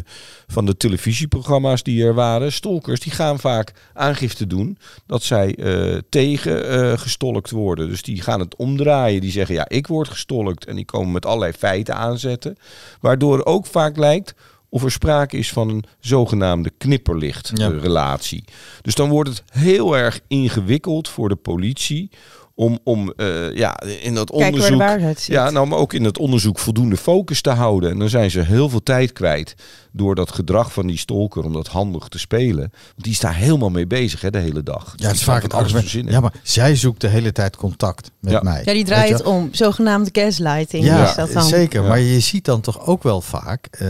van 0.47 0.65
de 0.65 0.77
televisieprogramma's 0.77 1.83
die 1.83 2.03
er 2.03 2.13
waren. 2.13 2.51
Stalkers 2.51 2.99
die 2.99 3.11
gaan 3.11 3.39
vaak 3.39 3.73
aangifte 3.93 4.47
doen 4.47 4.77
dat 5.05 5.23
zij 5.23 5.55
eh, 5.55 5.97
tegen 6.09 6.69
eh, 6.69 6.97
gestolkt 6.97 7.51
worden. 7.51 7.89
Dus 7.89 8.01
die 8.01 8.21
gaan 8.21 8.39
het 8.39 8.55
omdraaien. 8.55 9.21
Die 9.21 9.31
zeggen 9.31 9.55
ja, 9.55 9.65
ik 9.69 9.87
word 9.87 10.07
gestolkt. 10.07 10.65
En 10.65 10.75
die 10.75 10.85
komen 10.85 11.11
met 11.11 11.25
allerlei 11.25 11.53
feiten 11.53 11.95
aanzetten. 11.95 12.57
Waardoor 12.99 13.45
ook 13.45 13.65
vaak 13.65 13.97
lijkt 13.97 14.33
of 14.69 14.83
er 14.83 14.91
sprake 14.91 15.37
is 15.37 15.49
van 15.51 15.69
een 15.69 15.83
zogenaamde 15.99 16.71
knipperlicht 16.77 17.51
Ja. 17.53 17.69
eh. 17.69 18.45
Dus 18.81 18.95
dan 18.95 19.09
wordt 19.09 19.29
het 19.29 19.43
heel 19.49 19.97
erg 19.97 20.19
ingewikkeld 20.27 21.07
voor 21.07 21.29
de 21.29 21.35
politie 21.35 22.09
om, 22.55 22.79
om 22.83 23.13
eh, 23.15 23.55
ja, 23.55 23.79
in 24.01 24.13
dat 24.15 24.29
Kijk 24.29 24.41
waar 24.41 24.51
de 24.51 24.57
onderzoek 24.57 24.77
ja, 25.25 25.49
nou, 25.49 25.67
maar 25.67 25.77
ook 25.77 25.93
in 25.93 26.03
het 26.03 26.17
onderzoek 26.17 26.59
voldoende 26.59 26.97
focus 26.97 27.41
te 27.41 27.49
houden. 27.49 27.89
En 27.91 27.99
dan 27.99 28.09
zijn 28.09 28.31
ze 28.31 28.39
heel 28.41 28.69
veel 28.69 28.83
tijd 28.83 29.11
kwijt 29.13 29.55
door 29.91 30.15
dat 30.15 30.31
gedrag 30.31 30.73
van 30.73 30.87
die 30.87 30.97
stalker 30.97 31.43
om 31.43 31.53
dat 31.53 31.67
handig 31.67 32.07
te 32.07 32.19
spelen. 32.19 32.57
Want 32.71 33.03
die 33.03 33.11
is 33.11 33.19
daar 33.19 33.35
helemaal 33.35 33.69
mee 33.69 33.87
bezig 33.87 34.21
hè, 34.21 34.29
de 34.29 34.37
hele 34.37 34.63
dag. 34.63 34.93
Ja, 34.95 35.07
het 35.07 35.15
is 35.15 35.23
vaak 35.23 35.41
het 35.43 35.53
alles 35.53 35.71
verzinnen. 35.71 36.13
Ja, 36.13 36.19
maar 36.19 36.33
zij 36.43 36.75
zoekt 36.75 37.01
de 37.01 37.07
hele 37.07 37.31
tijd 37.31 37.55
contact 37.55 38.11
met 38.19 38.31
Ja. 38.31 38.41
mij. 38.43 38.61
Ja, 38.65 38.73
die 38.73 38.85
draait 38.85 39.11
het 39.11 39.23
om. 39.23 39.49
Zogenaamde 39.51 40.09
gaslighting 40.13 40.85
Ja, 40.85 41.09
is 41.09 41.15
dat 41.15 41.31
dan. 41.31 41.43
zeker. 41.43 41.81
Ja. 41.81 41.87
Maar 41.87 41.99
je 41.99 42.19
ziet 42.19 42.45
dan 42.45 42.61
toch 42.61 42.85
ook 42.85 43.03
wel 43.03 43.21
vaak 43.21 43.65
eh, 43.71 43.87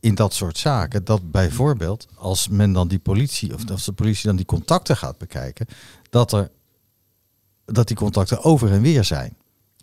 in 0.00 0.14
dat 0.14 0.34
soort 0.34 0.58
zaken 0.58 1.04
dat 1.04 1.30
bijvoorbeeld 1.30 2.06
als 2.14 2.48
men 2.48 2.72
dan 2.72 2.88
die 2.88 2.98
politie 2.98 3.54
of 3.54 3.70
als 3.70 3.84
de 3.84 3.92
politie 3.92 4.26
dan 4.26 4.36
die 4.36 4.44
contacten 4.44 4.96
gaat 4.96 5.18
bekijken, 5.18 5.66
dat 6.10 6.32
er 6.32 6.50
dat 7.64 7.88
die 7.88 7.96
contacten 7.96 8.42
over 8.42 8.72
en 8.72 8.80
weer 8.80 9.04
zijn. 9.04 9.36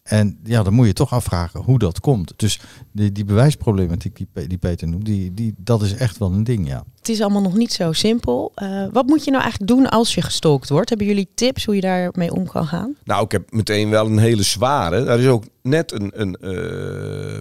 En 0.03 0.39
ja, 0.43 0.63
dan 0.63 0.73
moet 0.73 0.87
je 0.87 0.93
toch 0.93 1.13
afvragen 1.13 1.61
hoe 1.61 1.79
dat 1.79 1.99
komt. 1.99 2.33
Dus 2.35 2.59
die, 2.91 3.11
die 3.11 3.25
bewijsproblematiek 3.25 4.15
die, 4.15 4.47
die 4.47 4.57
Peter 4.57 4.87
noemt, 4.87 5.05
die, 5.05 5.33
die, 5.33 5.53
dat 5.57 5.81
is 5.81 5.93
echt 5.93 6.17
wel 6.17 6.31
een 6.31 6.43
ding, 6.43 6.67
ja. 6.67 6.83
Het 7.03 7.11
is 7.11 7.21
allemaal 7.21 7.41
nog 7.41 7.55
niet 7.55 7.73
zo 7.73 7.91
simpel. 7.91 8.51
Eh, 8.55 8.85
wat 8.91 9.05
moet 9.05 9.23
je 9.23 9.31
nou 9.31 9.43
eigenlijk 9.43 9.71
doen 9.71 9.89
als 9.89 10.15
je 10.15 10.21
gestalkt 10.21 10.69
wordt? 10.69 10.89
Hebben 10.89 11.07
jullie 11.07 11.27
tips 11.35 11.65
hoe 11.65 11.75
je 11.75 11.81
daarmee 11.81 12.33
om 12.33 12.47
kan 12.47 12.67
gaan? 12.67 12.95
Nou, 13.03 13.23
ik 13.25 13.31
heb 13.31 13.51
meteen 13.51 13.89
wel 13.89 14.05
een 14.05 14.17
hele 14.17 14.43
zware. 14.43 15.05
Er 15.05 15.19
is 15.19 15.27
ook 15.27 15.43
net 15.61 15.91
een, 15.91 16.11
een 16.15 16.35
eh, 16.35 17.37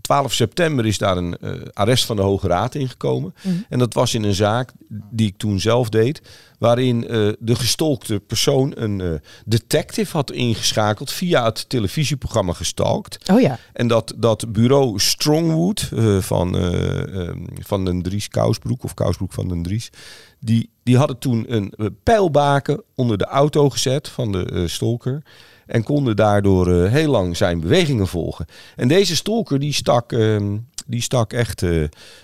12 0.00 0.32
september 0.32 0.86
is 0.86 0.98
daar 0.98 1.16
een 1.16 1.36
eh, 1.36 1.50
arrest 1.72 2.04
van 2.04 2.16
de 2.16 2.22
Hoge 2.22 2.46
Raad 2.46 2.74
ingekomen. 2.74 3.34
Mhm. 3.42 3.54
En 3.68 3.78
dat 3.78 3.94
was 3.94 4.14
in 4.14 4.24
een 4.24 4.34
zaak 4.34 4.72
die 5.10 5.26
ik 5.26 5.36
toen 5.36 5.60
zelf 5.60 5.88
deed, 5.88 6.22
waarin 6.58 7.08
eh, 7.08 7.28
de 7.38 7.54
gestolkte 7.54 8.20
persoon 8.20 8.72
een 8.74 9.00
eh, 9.00 9.10
detective 9.44 10.16
had 10.16 10.30
ingeschakeld 10.30 11.12
via 11.12 11.44
het 11.44 11.68
televisieprogramma 11.68 12.52
Gestalkt. 12.52 13.30
Oh 13.30 13.40
ja. 13.40 13.58
En 13.72 13.88
dat, 13.88 14.14
dat 14.16 14.52
bureau 14.52 14.98
Strongwood 15.00 15.90
eh, 15.94 16.18
van, 16.18 16.56
eh, 16.56 17.28
eh, 17.28 17.36
van 17.60 17.84
den 17.84 18.02
Dries 18.02 18.28
Kousbroek 18.28 18.84
of 18.84 18.93
Kousbroek 18.94 19.32
van 19.32 19.48
den 19.48 19.62
Dries. 19.62 19.90
Die, 20.38 20.70
die 20.82 20.96
hadden 20.96 21.18
toen 21.18 21.44
een 21.48 21.72
eh, 21.76 21.86
pijlbaken 22.02 22.82
onder 22.94 23.18
de 23.18 23.24
auto 23.24 23.70
gezet 23.70 24.08
van 24.08 24.32
de 24.32 24.44
eh, 24.44 24.66
stalker. 24.66 25.22
En 25.66 25.82
konden 25.82 26.16
daardoor 26.16 26.72
eh, 26.72 26.92
heel 26.92 27.10
lang 27.10 27.36
zijn 27.36 27.60
bewegingen 27.60 28.06
volgen. 28.06 28.46
En 28.76 28.88
deze 28.88 29.16
stalker 29.16 29.58
die 29.58 29.72
stak, 29.72 30.12
ehm, 30.12 30.56
die 30.86 31.02
stak 31.02 31.32
echt 31.32 31.60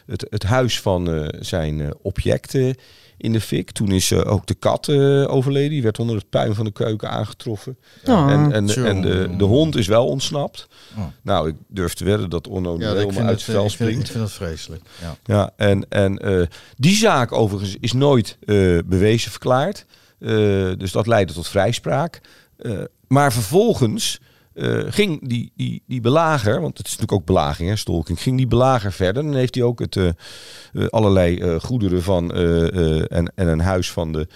het, 0.07 0.27
het 0.31 0.43
huis 0.43 0.81
van 0.81 1.31
zijn 1.41 1.95
objecten 2.03 2.77
in 3.21 3.33
de 3.33 3.41
fik. 3.41 3.71
Toen 3.71 3.91
is 3.91 4.11
eh, 4.11 4.33
ook 4.33 4.47
de 4.47 4.55
kat 4.55 4.89
eh, 4.89 5.33
overleden. 5.33 5.71
Die 5.71 5.83
werd 5.83 5.99
onder 5.99 6.17
het 6.17 6.31
puin 6.31 6.55
van 6.55 6.65
de 6.65 6.71
keuken 6.73 7.11
aangetroffen. 7.11 7.79
Oh. 8.05 8.31
En, 8.31 8.53
en, 8.53 8.69
en 8.87 9.01
de, 9.01 9.31
de 9.37 9.45
hond 9.45 9.77
is 9.77 9.87
wel 9.87 10.07
ontsnapt. 10.07 10.69
Oh. 10.97 11.05
Nou, 11.23 11.49
ik 11.49 11.55
durf 11.69 11.95
te 11.95 12.05
wedden 12.05 12.31
dat 12.31 12.49
Onno 12.49 12.75
ik 12.75 12.81
helemaal 12.81 13.07
uit 13.07 13.15
het, 13.17 13.29
het 13.29 13.41
eh, 13.41 13.55
vel 13.55 13.65
ik 13.65 13.71
vind, 13.71 13.81
ik 13.81 13.95
springt. 13.95 14.11
vind 14.11 14.23
dat 14.25 14.33
vreselijk. 14.33 14.83
Ja. 15.01 15.17
Ja, 15.25 15.51
en, 15.57 15.89
en 15.89 16.19
eh, 16.19 16.47
die 16.77 16.97
zaak 16.97 17.33
overigens 17.33 17.77
is 17.81 17.93
nooit 17.93 18.37
eh, 18.47 18.79
bewezen 18.85 19.31
verklaard. 19.31 19.87
Eh, 20.19 20.29
dus 20.77 20.93
dat 20.93 21.07
leidde 21.07 21.35
tot 21.35 21.49
vrijspraak. 21.49 22.21
Eh, 22.57 22.79
maar 23.09 23.33
vervolgens 23.33 24.21
eh, 24.61 24.93
ging 24.93 25.29
die, 25.29 25.53
die, 25.57 25.83
die 25.87 26.01
belager, 26.01 26.61
want 26.61 26.79
het 26.79 26.87
is 26.87 26.93
natuurlijk 26.93 27.21
ook 27.21 27.27
belaging, 27.27 27.69
hè, 27.69 27.77
stalking, 27.77 28.23
ging 28.23 28.37
die 28.37 28.47
belager 28.47 28.93
verder. 28.93 29.23
Dan 29.23 29.35
heeft 29.35 29.55
hij 29.55 29.65
ook 29.65 29.79
het, 29.79 29.97
eh, 29.97 30.09
eh, 30.09 30.87
allerlei 30.89 31.59
goederen 31.61 32.03
van 32.03 32.33
en, 32.33 33.33
en 33.35 33.49
een 33.49 33.61
huis 33.61 33.91
van 33.93 34.13
de 34.13 34.29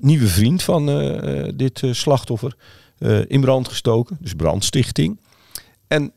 nieuwe 0.00 0.26
vriend 0.26 0.62
van 0.62 0.86
dit 1.56 1.82
slachtoffer 1.90 2.56
in 3.26 3.40
brand 3.40 3.68
gestoken. 3.68 4.18
Dus 4.20 4.34
brandstichting. 4.34 5.20
En 5.86 6.12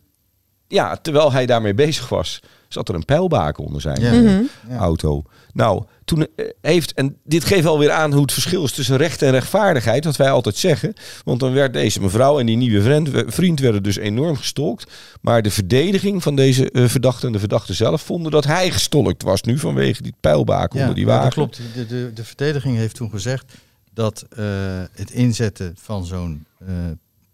ja, 0.68 0.96
terwijl 0.96 1.32
hij 1.32 1.46
daarmee 1.46 1.74
bezig 1.74 2.10
was, 2.10 2.40
zat 2.74 2.90
er 2.90 2.96
een 2.96 3.06
pijlbaken 3.06 3.64
onder 3.64 3.82
zijn 3.82 4.02
Ja. 4.02 4.12
eh, 4.12 4.20
Mhm. 4.20 4.42
Ja. 4.70 4.78
auto. 4.78 5.24
Nou, 5.54 5.84
toen 6.06 6.28
eh, 6.36 6.46
heeft, 6.62 6.94
en 6.94 7.18
dit 7.24 7.44
geeft 7.44 7.66
alweer 7.66 7.92
aan 7.92 8.12
hoe 8.12 8.22
het 8.22 8.32
verschil 8.34 8.64
is 8.64 8.72
tussen 8.72 8.98
recht 8.98 9.22
en 9.22 9.32
rechtvaardigheid, 9.32 10.06
wat 10.06 10.16
wij 10.16 10.32
altijd 10.32 10.56
zeggen. 10.58 10.94
Want 11.24 11.40
dan 11.40 11.54
werd 11.54 11.74
deze 11.74 12.02
mevrouw 12.02 12.40
en 12.40 12.46
die 12.46 12.58
nieuwe 12.58 12.82
vriend, 12.82 13.10
vriend 13.34 13.60
werden 13.60 13.84
dus 13.84 13.96
enorm 13.98 14.36
gestolkt. 14.36 14.92
Maar 15.22 15.42
de 15.42 15.52
verdediging 15.52 16.24
van 16.24 16.36
deze 16.36 16.72
eh, 16.72 16.86
verdachte 16.88 17.26
en 17.28 17.32
de 17.34 17.40
verdachte 17.40 17.74
zelf 17.74 18.02
vonden 18.02 18.32
dat 18.32 18.46
hij 18.46 18.72
gestolkt 18.72 19.24
was 19.24 19.42
nu 19.42 19.58
vanwege 19.58 20.02
die 20.02 20.14
pijlbaken 20.20 20.80
onder 20.80 20.96
die 20.96 21.06
ja, 21.06 21.10
wagen. 21.12 21.24
dat 21.26 21.34
klopt. 21.34 21.62
De, 21.76 21.86
de, 21.88 22.12
de 22.14 22.24
verdediging 22.24 22.78
heeft 22.78 22.96
toen 22.96 23.10
gezegd 23.10 23.54
dat 23.94 24.26
eh, 24.30 24.46
het 24.92 25.12
inzetten 25.12 25.74
van 25.82 26.06
zo'n 26.06 26.46
eh 26.60 26.68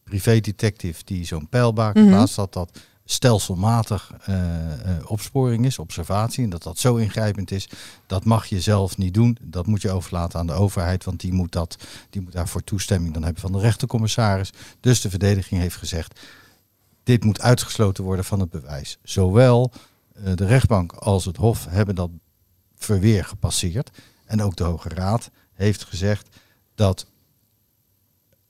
privé-detective 0.04 1.02
die 1.06 1.26
zo'n 1.26 1.48
pijlbaken 1.50 2.02
Mhm. 2.02 2.12
plaatst, 2.12 2.36
dat 2.36 2.54
dat 2.54 2.80
stelselmatig 3.10 4.12
eh, 4.22 4.98
eh, 4.98 5.12
opsporing 5.12 5.66
is, 5.66 5.80
observatie, 5.80 6.44
en 6.44 6.50
dat 6.50 6.64
dat 6.64 6.80
zo 6.80 6.96
ingrijpend 6.96 7.52
is, 7.52 7.70
dat 8.08 8.26
mag 8.26 8.46
je 8.46 8.62
zelf 8.62 8.98
niet 8.98 9.14
doen. 9.14 9.38
Dat 9.42 9.66
moet 9.66 9.82
je 9.82 9.92
overlaten 9.92 10.40
aan 10.40 10.48
de 10.48 10.54
overheid, 10.54 11.04
want 11.04 11.20
die 11.20 11.34
moet, 11.34 11.52
dat, 11.52 11.78
die 12.10 12.22
moet 12.22 12.32
daarvoor 12.32 12.64
toestemming 12.64 13.14
dan 13.14 13.24
hebben 13.24 13.42
van 13.42 13.52
de 13.52 13.60
rechtercommissaris. 13.60 14.54
Dus 14.80 15.02
de 15.02 15.10
verdediging 15.10 15.62
heeft 15.62 15.76
gezegd, 15.76 16.20
dit 17.04 17.24
moet 17.24 17.42
uitgesloten 17.42 18.04
worden 18.04 18.26
van 18.26 18.40
het 18.40 18.50
bewijs. 18.50 18.98
Zowel 19.04 19.72
eh, 20.14 20.34
de 20.36 20.46
rechtbank 20.46 20.92
als 20.92 21.26
het 21.26 21.38
Hof 21.38 21.66
hebben 21.70 21.96
dat 21.96 22.10
verweer 22.76 23.26
gepasseerd. 23.26 23.90
En 24.26 24.42
ook 24.42 24.56
de 24.56 24.64
Hoge 24.64 24.90
Raad 24.90 25.30
heeft 25.54 25.84
gezegd 25.84 26.36
dat 26.76 27.06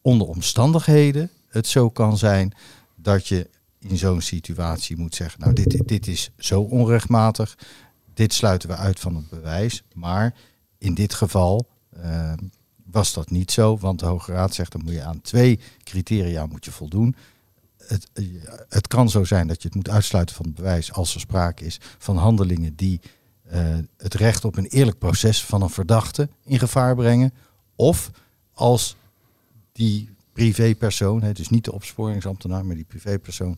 onder 0.01 0.27
omstandigheden 0.27 1.31
het 1.47 1.67
zo 1.67 1.89
kan 1.89 2.17
zijn 2.17 2.53
dat 2.95 3.27
je 3.27 3.49
in 3.79 3.97
zo'n 3.97 4.21
situatie 4.21 4.97
moet 4.97 5.15
zeggen, 5.15 5.39
nou 5.39 5.53
dit, 5.53 5.87
dit 5.87 6.07
is 6.07 6.29
zo 6.37 6.61
onrechtmatig, 6.61 7.57
dit 8.13 8.33
sluiten 8.33 8.69
we 8.69 8.75
uit 8.75 8.99
van 8.99 9.15
het 9.15 9.29
bewijs. 9.29 9.83
Maar 9.93 10.33
in 10.77 10.93
dit 10.93 11.13
geval 11.13 11.67
eh, 11.89 12.33
was 12.85 13.13
dat 13.13 13.29
niet 13.29 13.51
zo, 13.51 13.77
want 13.77 13.99
de 13.99 14.05
Hoge 14.05 14.31
Raad 14.31 14.53
zegt 14.53 14.71
dan 14.71 14.81
moet 14.83 14.93
je 14.93 15.03
aan 15.03 15.21
twee 15.21 15.59
criteria 15.83 16.45
moet 16.45 16.65
je 16.65 16.71
voldoen. 16.71 17.15
Het, 17.77 18.09
eh, 18.13 18.25
het 18.69 18.87
kan 18.87 19.09
zo 19.09 19.23
zijn 19.23 19.47
dat 19.47 19.61
je 19.61 19.67
het 19.67 19.77
moet 19.77 19.89
uitsluiten 19.89 20.35
van 20.35 20.45
het 20.45 20.55
bewijs 20.55 20.93
als 20.93 21.13
er 21.13 21.19
sprake 21.19 21.65
is 21.65 21.79
van 21.97 22.17
handelingen 22.17 22.75
die 22.75 22.99
eh, 23.43 23.77
het 23.97 24.13
recht 24.13 24.45
op 24.45 24.57
een 24.57 24.65
eerlijk 24.65 24.97
proces 24.97 25.43
van 25.43 25.61
een 25.61 25.69
verdachte 25.69 26.29
in 26.43 26.59
gevaar 26.59 26.95
brengen. 26.95 27.33
Of 27.75 28.11
als 28.53 28.95
die 29.71 30.09
privépersoon, 30.37 31.21
hè, 31.23 31.31
dus 31.31 31.49
niet 31.49 31.65
de 31.65 31.73
opsporingsambtenaar, 31.73 32.65
maar 32.65 32.75
die 32.75 32.85
privépersoon, 32.85 33.57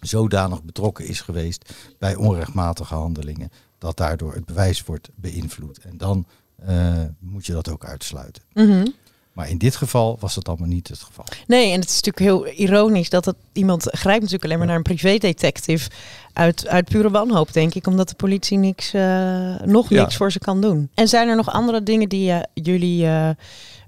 zodanig 0.00 0.62
betrokken 0.62 1.06
is 1.06 1.20
geweest 1.20 1.72
bij 1.98 2.14
onrechtmatige 2.14 2.94
handelingen, 2.94 3.50
dat 3.78 3.96
daardoor 3.96 4.34
het 4.34 4.44
bewijs 4.44 4.82
wordt 4.84 5.08
beïnvloed. 5.14 5.78
En 5.78 5.96
dan 5.96 6.26
eh, 6.66 7.02
moet 7.18 7.46
je 7.46 7.52
dat 7.52 7.68
ook 7.68 7.84
uitsluiten. 7.84 8.42
Mhm. 8.52 8.86
Maar 9.32 9.50
in 9.50 9.58
dit 9.58 9.76
geval 9.76 10.16
was 10.20 10.34
dat 10.34 10.48
allemaal 10.48 10.68
niet 10.68 10.88
het 10.88 11.02
geval. 11.02 11.24
Nee, 11.46 11.72
en 11.72 11.80
het 11.80 11.88
is 11.88 12.00
natuurlijk 12.00 12.18
heel 12.18 12.66
ironisch 12.66 13.10
dat 13.10 13.24
het, 13.24 13.36
iemand 13.52 13.82
grijpt 13.82 14.20
natuurlijk 14.22 14.44
alleen 14.44 14.58
maar 14.58 14.66
naar 14.66 14.76
een 14.76 14.82
privédetective 14.82 15.90
uit, 16.32 16.66
uit 16.66 16.84
pure 16.84 17.10
wanhoop, 17.10 17.52
denk 17.52 17.74
ik, 17.74 17.86
omdat 17.86 18.08
de 18.08 18.14
politie 18.14 18.58
niks, 18.58 18.92
eh, 18.94 19.60
nog 19.64 19.88
Ja. 19.88 20.00
niks 20.00 20.16
voor 20.16 20.32
ze 20.32 20.38
kan 20.38 20.60
doen. 20.60 20.90
En 20.94 21.08
zijn 21.08 21.28
er 21.28 21.36
nog 21.36 21.50
andere 21.50 21.82
dingen 21.82 22.08
die 22.08 22.30
eh, 22.32 22.40
jullie 22.54 23.06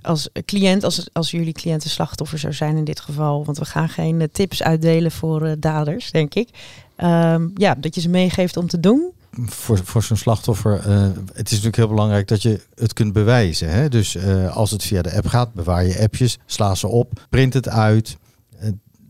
als 0.07 0.29
cliënt, 0.45 0.85
als, 0.85 1.09
als 1.13 1.31
jullie 1.31 1.53
cliënten 1.53 1.91
slachtoffer 1.91 2.39
zou 2.39 2.53
zijn 2.53 2.77
in 2.77 2.85
dit 2.85 3.01
geval, 3.01 3.45
want 3.45 3.59
we 3.59 3.65
gaan 3.65 3.89
geen 3.89 4.21
eh, 4.21 4.29
tips 4.33 4.63
uitdelen 4.63 5.11
voor 5.11 5.47
eh, 5.47 5.53
daders, 5.59 6.11
denk 6.11 6.35
ik. 6.35 6.49
Ehm, 6.97 7.49
ja, 7.55 7.75
dat 7.75 7.95
je 7.95 8.01
ze 8.01 8.09
meegeeft 8.09 8.57
om 8.57 8.69
te 8.69 8.81
doen. 8.81 9.13
voor, 9.47 9.79
voor 9.85 10.03
zo'n 10.03 10.17
slachtoffer, 10.17 10.79
eh, 10.79 11.03
het 11.33 11.47
is 11.47 11.51
natuurlijk 11.51 11.77
heel 11.77 11.89
belangrijk 11.89 12.29
dat 12.29 12.43
je 12.43 12.61
het 12.75 12.93
kunt 12.93 13.13
bewijzen. 13.13 13.71
Hè? 13.71 13.89
Dus 13.89 14.19
als 14.49 14.71
het 14.71 14.83
via 14.83 15.03
de 15.03 15.17
app 15.17 15.27
gaat, 15.27 15.55
bewaar 15.55 15.85
je 15.85 16.01
appjes, 16.01 16.39
sla 16.47 16.75
ze 16.75 16.89
op, 16.89 17.27
print 17.31 17.55
het 17.55 17.69
uit. 17.69 18.17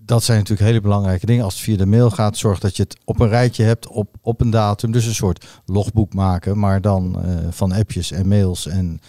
Dat 0.04 0.24
zijn 0.24 0.38
natuurlijk 0.38 0.68
hele 0.68 0.80
belangrijke 0.80 1.26
dingen. 1.26 1.44
Als 1.44 1.54
het 1.54 1.62
via 1.62 1.76
de 1.76 1.86
mail 1.86 2.10
gaat, 2.10 2.36
zorg 2.36 2.58
dat 2.58 2.76
je 2.76 2.82
het 2.82 2.96
op 3.04 3.20
een 3.20 3.28
rijtje 3.28 3.64
hebt, 3.64 3.88
op, 3.88 4.08
op 4.22 4.40
een 4.40 4.50
datum. 4.50 4.92
Dus 4.92 5.06
een 5.06 5.14
soort 5.14 5.46
logboek 5.64 6.14
maken, 6.14 6.58
maar 6.58 6.80
dan 6.80 7.24
van 7.50 7.72
appjes 7.72 8.10
en 8.10 8.28
mails. 8.28 8.66
En 8.66 9.00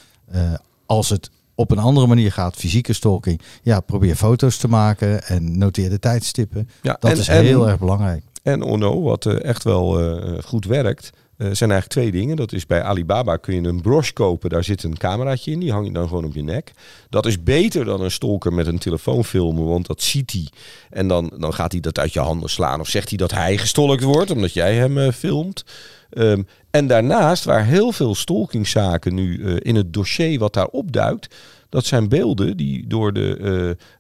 als 0.86 1.10
het 1.10 1.30
op 1.58 1.72
een 1.72 1.78
andere 1.78 2.08
manier 2.08 2.32
gaat, 2.32 2.56
fysieke 2.56 2.94
stalking, 2.94 3.42
ja, 3.62 3.80
probeer 3.80 4.16
foto's 4.16 4.58
te 4.58 4.68
maken 4.68 5.24
en 5.24 5.58
noteer 5.58 5.90
de 5.90 6.00
tijdstippen. 6.00 6.70
Ja, 6.82 6.98
Dat 7.00 7.12
en- 7.12 7.18
is 7.18 7.28
en- 7.28 7.44
heel 7.44 7.68
erg 7.68 7.80
belangrijk. 7.80 8.24
En 8.44 8.64
Ono, 8.64 9.02
wat 9.02 9.26
eh, 9.26 9.44
echt 9.44 9.64
wel 9.64 10.00
eh, 10.00 10.44
goed 10.44 10.66
werkt, 10.66 11.10
zijn 11.38 11.72
eigenlijk 11.72 11.88
twee 11.88 12.12
dingen. 12.12 12.36
Dat 12.36 12.52
is 12.54 12.66
bij 12.66 12.82
Alibaba 12.84 13.38
kun 13.38 13.62
je 13.62 13.68
een 13.68 13.82
broche 13.82 14.14
kopen, 14.14 14.50
daar 14.50 14.64
zit 14.64 14.84
een 14.84 14.98
cameraatje 14.98 15.52
in, 15.52 15.60
die 15.60 15.72
hang 15.72 15.86
je 15.88 15.94
dan 15.94 16.08
gewoon 16.08 16.26
op 16.26 16.34
je 16.34 16.44
nek. 16.44 16.72
Dat 17.10 17.26
is 17.26 17.44
beter 17.44 17.86
dan 17.86 18.02
een 18.02 18.12
stalker 18.12 18.54
met 18.54 18.68
een 18.68 18.78
telefoon 18.80 19.26
filmen, 19.26 19.66
want 19.66 19.88
dat 19.88 20.02
ziet 20.02 20.32
hij. 20.32 20.48
En 20.90 21.08
dan, 21.08 21.32
dan 21.40 21.54
gaat 21.54 21.72
hij 21.72 21.82
dat 21.82 22.00
uit 22.00 22.14
je 22.14 22.20
handen 22.20 22.50
slaan 22.50 22.80
of 22.80 22.88
zegt 22.88 23.10
hij 23.10 23.18
dat 23.18 23.32
hij 23.32 23.58
gestolkt 23.58 24.04
wordt, 24.04 24.32
omdat 24.32 24.54
jij 24.54 24.76
hem 24.76 24.98
eh, 24.98 25.12
filmt. 25.12 25.64
Ehm, 26.10 26.42
en 26.72 26.88
daarnaast, 26.88 27.44
waar 27.44 27.66
heel 27.66 27.92
veel 27.92 28.16
stalkingzaken 28.16 29.14
nu 29.14 29.44
eh, 29.46 29.56
in 29.60 29.76
het 29.76 29.94
dossier 29.94 30.40
wat 30.40 30.54
daar 30.54 30.68
opduikt, 30.68 31.36
dat 31.70 31.86
zijn 31.86 32.10
beelden 32.10 32.58
die 32.58 32.88
door 32.88 33.14
de 33.14 33.38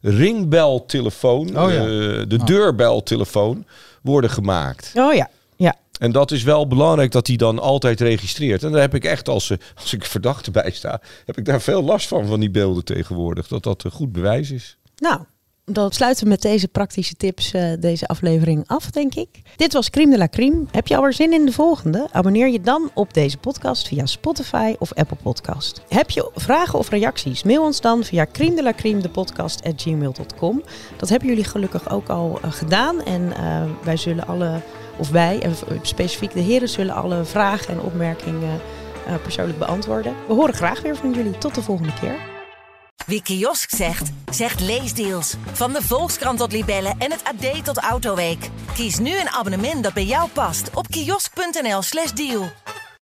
eh, 0.01 0.11
ringbeltelefoon, 0.57 1.47
Oh 1.59 1.71
ja. 1.71 1.79
eh, 1.79 1.85
de 2.27 2.37
Ah. 2.39 2.45
deurbeltelefoon, 2.45 3.65
worden 4.01 4.29
gemaakt. 4.29 4.91
Oh 4.95 5.13
ja. 5.13 5.29
En 5.97 6.11
dat 6.11 6.31
is 6.31 6.43
wel 6.43 6.67
belangrijk 6.67 7.11
dat 7.11 7.27
hij 7.27 7.35
dan 7.35 7.59
altijd 7.59 8.01
registreert. 8.01 8.63
En 8.63 8.71
daar 8.71 8.81
heb 8.81 8.95
ik 8.95 9.05
echt, 9.05 9.29
als, 9.29 9.49
eh, 9.49 9.57
als 9.75 9.93
ik 9.93 10.05
verdachte 10.05 10.51
bij 10.51 10.71
sta, 10.71 11.01
heb 11.25 11.37
ik 11.37 11.45
daar 11.45 11.61
veel 11.61 11.83
last 11.83 12.07
van, 12.07 12.25
van 12.25 12.39
die 12.39 12.51
beelden 12.51 12.83
tegenwoordig. 12.83 13.47
Dat 13.47 13.63
dat 13.63 13.83
een 13.83 13.91
goed 13.91 14.11
bewijs 14.11 14.51
is. 14.51 14.77
Nou, 14.97 15.19
dan 15.71 15.91
sluiten 15.91 16.23
we 16.23 16.29
met 16.29 16.41
deze 16.41 16.67
praktische 16.67 17.15
tips 17.15 17.53
eh, 17.53 17.71
deze 17.79 18.07
aflevering 18.07 18.63
af, 18.67 18.91
denk 18.91 19.15
ik. 19.15 19.41
Dit 19.55 19.73
was 19.73 19.89
Crime 19.89 20.11
de 20.11 20.17
la 20.17 20.27
Crime. 20.27 20.65
Heb 20.71 20.87
je 20.87 20.95
alweer 20.95 21.13
zin 21.13 21.33
in 21.33 21.45
de 21.45 21.51
volgende? 21.51 22.07
Abonneer 22.11 22.49
je 22.49 22.61
dan 22.61 22.91
op 22.93 23.13
deze 23.13 23.37
podcast 23.37 23.87
via 23.87 24.05
Spotify 24.05 24.75
of 24.79 24.93
Apple 24.93 25.17
Podcast. 25.23 25.81
Heb 25.89 26.09
je 26.09 26.31
vragen 26.35 26.79
of 26.79 26.89
reacties? 26.89 27.43
Mail 27.43 27.63
ons 27.63 27.81
dan 27.81 28.03
via 28.03 28.27
crime 28.31 28.55
de 28.55 28.63
la 28.63 28.73
crime, 28.73 29.01
de 29.01 29.09
podcast 29.09 29.63
at 29.63 29.81
gmail.com. 29.81 30.63
Dat 30.97 31.09
hebben 31.09 31.27
jullie 31.27 31.43
gelukkig 31.43 31.89
ook 31.89 32.09
al 32.09 32.39
eh, 32.41 32.51
gedaan. 32.51 33.03
En 33.03 33.33
wij 33.83 33.97
zullen 33.97 34.27
alle, 34.27 34.61
of 34.97 35.09
wij, 35.09 35.41
en 35.41 35.55
specifiek 35.81 36.33
de 36.33 36.39
heren, 36.39 36.69
zullen 36.69 36.95
alle 36.95 37.25
vragen 37.25 37.73
en 37.73 37.79
opmerkingen 37.79 38.61
eh, 39.07 39.13
persoonlijk 39.21 39.59
beantwoorden. 39.59 40.13
We 40.27 40.33
horen 40.33 40.53
graag 40.53 40.81
weer 40.81 40.95
van 40.95 41.13
jullie. 41.13 41.37
Tot 41.37 41.55
de 41.55 41.61
volgende 41.61 41.93
keer. 41.93 42.15
Wie 43.05 43.21
kiosk 43.21 43.69
zegt, 43.69 44.11
zegt 44.31 44.59
leesdeals. 44.59 45.35
Van 45.51 45.73
de 45.73 45.81
Volkskrant 45.81 46.39
tot 46.39 46.51
Libellen 46.51 46.95
en 46.97 47.11
het 47.11 47.23
AD 47.23 47.65
tot 47.65 47.77
Autoweek. 47.77 48.49
Kies 48.73 48.99
nu 48.99 49.19
een 49.19 49.29
abonnement 49.29 49.83
dat 49.83 49.93
bij 49.93 50.05
jou 50.05 50.29
past 50.29 50.69
op 50.73 50.87
kiosk.nl/slash 50.87 52.11
deal. 52.11 52.49